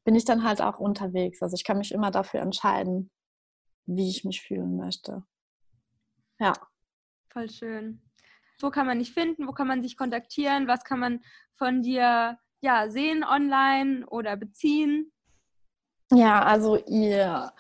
[0.05, 1.43] bin ich dann halt auch unterwegs.
[1.43, 3.11] Also ich kann mich immer dafür entscheiden,
[3.87, 5.25] wie ich mich fühlen möchte.
[6.39, 6.53] Ja.
[7.31, 8.03] Voll schön.
[8.61, 9.47] Wo kann man dich finden?
[9.47, 10.69] Wo kann man sich kontaktieren?
[10.69, 11.21] Was kann man
[11.55, 15.13] von dir ja, sehen online oder beziehen?
[16.11, 17.53] Ja, also ihr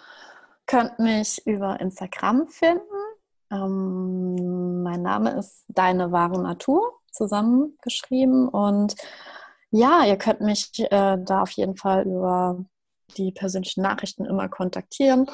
[0.66, 2.80] könnt mich über Instagram finden.
[3.50, 8.48] Ähm, mein Name ist Deine wahre Natur zusammengeschrieben.
[8.48, 8.94] Und
[9.70, 12.64] ja, ihr könnt mich äh, da auf jeden Fall über
[13.16, 15.30] die persönlichen Nachrichten immer kontaktieren.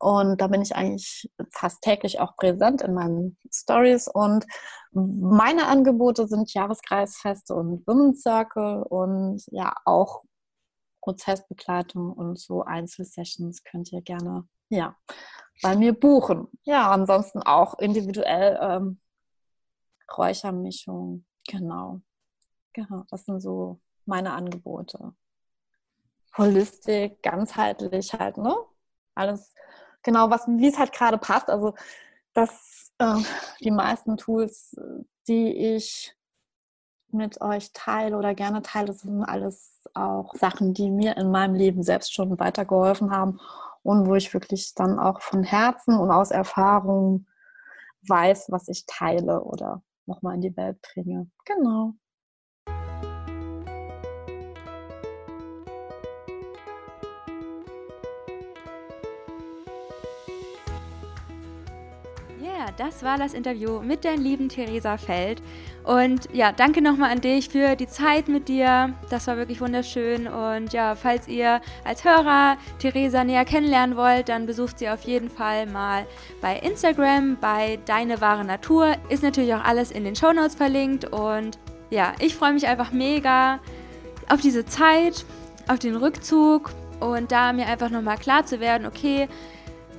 [0.00, 4.08] Und da bin ich eigentlich fast täglich auch präsent in meinen Stories.
[4.08, 4.46] Und
[4.92, 8.24] meine Angebote sind Jahreskreisfeste und Women's
[8.90, 10.24] und ja auch
[11.02, 14.96] Prozessbegleitung und so Einzelsessions könnt ihr gerne ja
[15.62, 16.48] bei mir buchen.
[16.62, 19.00] Ja, ansonsten auch individuell ähm,
[20.16, 21.24] Räuchermischung.
[21.46, 22.00] Genau.
[22.72, 25.14] Genau, das sind so meine Angebote.
[26.38, 28.56] Holistik, ganzheitlich halt, ne?
[29.14, 29.52] Alles
[30.02, 31.48] genau, was, wie es halt gerade passt.
[31.48, 31.74] Also,
[32.34, 33.16] dass äh,
[33.60, 34.76] die meisten Tools,
[35.28, 36.14] die ich
[37.12, 41.82] mit euch teile oder gerne teile, sind alles auch Sachen, die mir in meinem Leben
[41.82, 43.40] selbst schon weitergeholfen haben
[43.82, 47.26] und wo ich wirklich dann auch von Herzen und aus Erfahrung
[48.06, 51.28] weiß, was ich teile oder nochmal in die Welt bringe.
[51.44, 51.94] Genau.
[62.80, 65.42] Das war das Interview mit der lieben Theresa Feld.
[65.84, 68.94] Und ja, danke nochmal an dich für die Zeit mit dir.
[69.10, 70.26] Das war wirklich wunderschön.
[70.26, 75.28] Und ja, falls ihr als Hörer Theresa näher kennenlernen wollt, dann besucht sie auf jeden
[75.28, 76.06] Fall mal
[76.40, 78.96] bei Instagram, bei Deine wahre Natur.
[79.10, 81.04] Ist natürlich auch alles in den Shownotes verlinkt.
[81.12, 81.58] Und
[81.90, 83.58] ja, ich freue mich einfach mega
[84.30, 85.26] auf diese Zeit,
[85.68, 89.28] auf den Rückzug und da mir einfach nochmal klar zu werden, okay,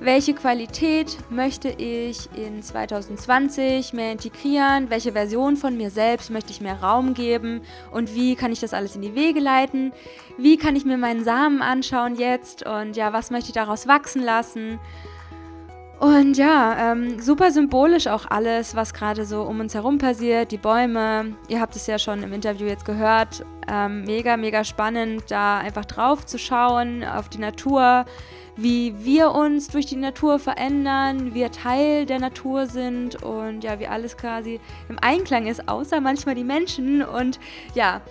[0.00, 6.60] welche Qualität möchte ich in 2020 mehr integrieren, welche Version von mir selbst möchte ich
[6.60, 9.92] mehr Raum geben und wie kann ich das alles in die Wege leiten,
[10.38, 14.22] wie kann ich mir meinen Samen anschauen jetzt und ja, was möchte ich daraus wachsen
[14.22, 14.80] lassen.
[16.02, 20.58] Und ja, ähm, super symbolisch auch alles, was gerade so um uns herum passiert, die
[20.58, 21.36] Bäume.
[21.46, 23.44] Ihr habt es ja schon im Interview jetzt gehört.
[23.68, 28.04] Ähm, mega, mega spannend, da einfach drauf zu schauen, auf die Natur,
[28.56, 33.86] wie wir uns durch die Natur verändern, wir Teil der Natur sind und ja, wie
[33.86, 37.02] alles quasi im Einklang ist, außer manchmal die Menschen.
[37.02, 37.40] Und
[37.74, 38.02] ja,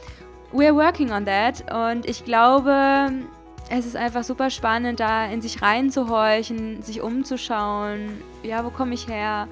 [0.51, 1.63] we're working on that.
[1.71, 3.11] Und ich glaube,
[3.69, 8.21] es ist einfach super spannend, da in sich reinzuhorchen, sich umzuschauen.
[8.43, 9.47] Ja, wo komme ich her?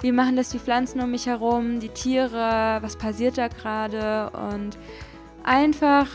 [0.00, 2.78] Wie machen das die Pflanzen um mich herum, die Tiere?
[2.82, 4.30] Was passiert da gerade?
[4.36, 4.76] Und
[5.44, 6.08] einfach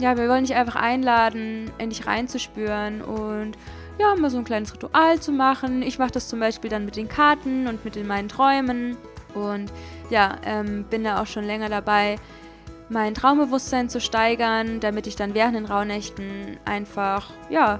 [0.00, 3.52] ja, wir wollen dich einfach einladen, in dich reinzuspüren und
[3.98, 5.82] ja, mal so ein kleines Ritual zu machen.
[5.82, 8.96] Ich mache das zum Beispiel dann mit den Karten und mit den meinen Träumen
[9.34, 9.70] und
[10.08, 12.16] ja, ähm, bin da auch schon länger dabei,
[12.88, 17.78] mein Traumbewusstsein zu steigern, damit ich dann während den Rauhnächten einfach, ja,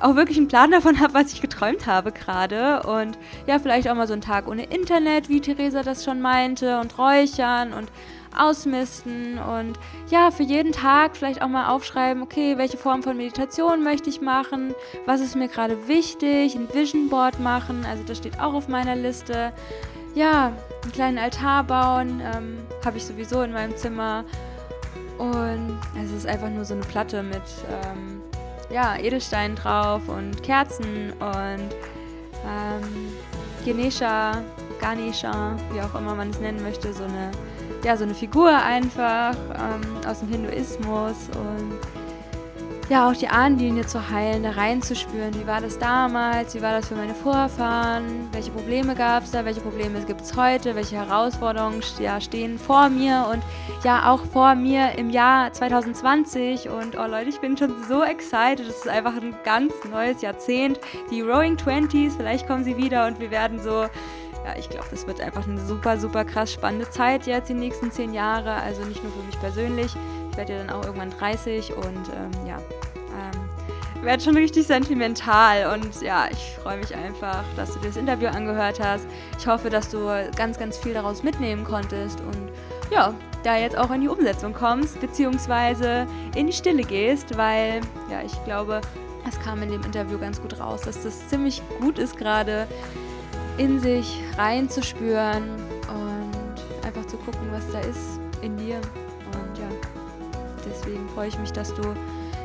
[0.00, 2.82] auch wirklich einen Plan davon habe, was ich geträumt habe gerade.
[2.82, 6.80] Und ja, vielleicht auch mal so einen Tag ohne Internet, wie Theresa das schon meinte,
[6.80, 7.90] und räuchern und
[8.36, 9.78] ausmisten und
[10.08, 14.20] ja, für jeden Tag vielleicht auch mal aufschreiben, okay, welche Form von Meditation möchte ich
[14.20, 14.74] machen,
[15.06, 18.96] was ist mir gerade wichtig, ein Vision Board machen, also das steht auch auf meiner
[18.96, 19.52] Liste.
[20.14, 24.24] Ja, einen kleinen Altar bauen, ähm, habe ich sowieso in meinem Zimmer.
[25.18, 27.42] Und es ist einfach nur so eine Platte mit
[27.84, 28.22] ähm,
[28.70, 31.74] ja, Edelsteinen drauf und Kerzen und
[32.46, 33.12] ähm,
[33.64, 34.42] Ganesha,
[34.80, 37.30] Ganesha, wie auch immer man es nennen möchte, so eine
[37.84, 41.78] ja, so eine Figur einfach ähm, aus dem Hinduismus und
[42.88, 45.34] ja, auch die Ahnenlinie zu heilen, da reinzuspüren.
[45.34, 46.54] Wie war das damals?
[46.54, 48.28] Wie war das für meine Vorfahren?
[48.30, 49.44] Welche Probleme gab es da?
[49.44, 50.76] Welche Probleme gibt es heute?
[50.76, 53.42] Welche Herausforderungen ja, stehen vor mir und
[53.82, 56.68] ja auch vor mir im Jahr 2020?
[56.68, 58.60] Und oh Leute, ich bin schon so excited.
[58.68, 60.78] Es ist einfach ein ganz neues Jahrzehnt.
[61.10, 63.86] Die Rowing Twenties, vielleicht kommen sie wieder und wir werden so
[64.46, 67.90] ja, ich glaube, das wird einfach eine super, super krass spannende Zeit jetzt die nächsten
[67.90, 68.52] zehn Jahre.
[68.52, 69.92] Also nicht nur für mich persönlich.
[70.30, 72.58] Ich werde ja dann auch irgendwann 30 und ähm, ja,
[72.96, 75.74] ähm, werde schon richtig sentimental.
[75.74, 79.06] Und ja, ich freue mich einfach, dass du dir das Interview angehört hast.
[79.36, 82.50] Ich hoffe, dass du ganz, ganz viel daraus mitnehmen konntest und
[82.92, 88.22] ja, da jetzt auch in die Umsetzung kommst, beziehungsweise in die Stille gehst, weil ja,
[88.24, 88.80] ich glaube,
[89.28, 92.68] es kam in dem Interview ganz gut raus, dass das ziemlich gut ist gerade
[93.58, 95.44] in sich reinzuspüren
[95.88, 98.76] und einfach zu gucken, was da ist in dir.
[98.76, 99.68] Und ja,
[100.66, 101.82] deswegen freue ich mich, dass du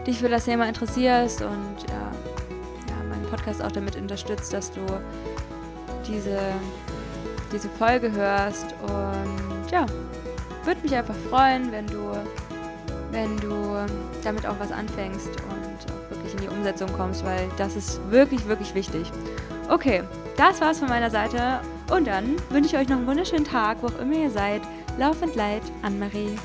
[0.06, 2.12] dich für das Thema interessierst und ja,
[2.90, 4.82] ja meinen Podcast auch damit unterstützt, dass du
[6.08, 6.40] diese,
[7.52, 8.74] diese Folge hörst.
[8.82, 9.86] Und ja,
[10.64, 12.12] würde mich einfach freuen, wenn du,
[13.12, 13.86] wenn du
[14.24, 18.48] damit auch was anfängst und auch wirklich in die Umsetzung kommst, weil das ist wirklich,
[18.48, 19.12] wirklich wichtig.
[19.70, 20.04] Okay,
[20.38, 23.88] das war's von meiner Seite und dann wünsche ich euch noch einen wunderschönen Tag, wo
[23.88, 24.62] auch immer ihr seid.
[24.98, 26.38] Lauf und Leid, Anne-Marie.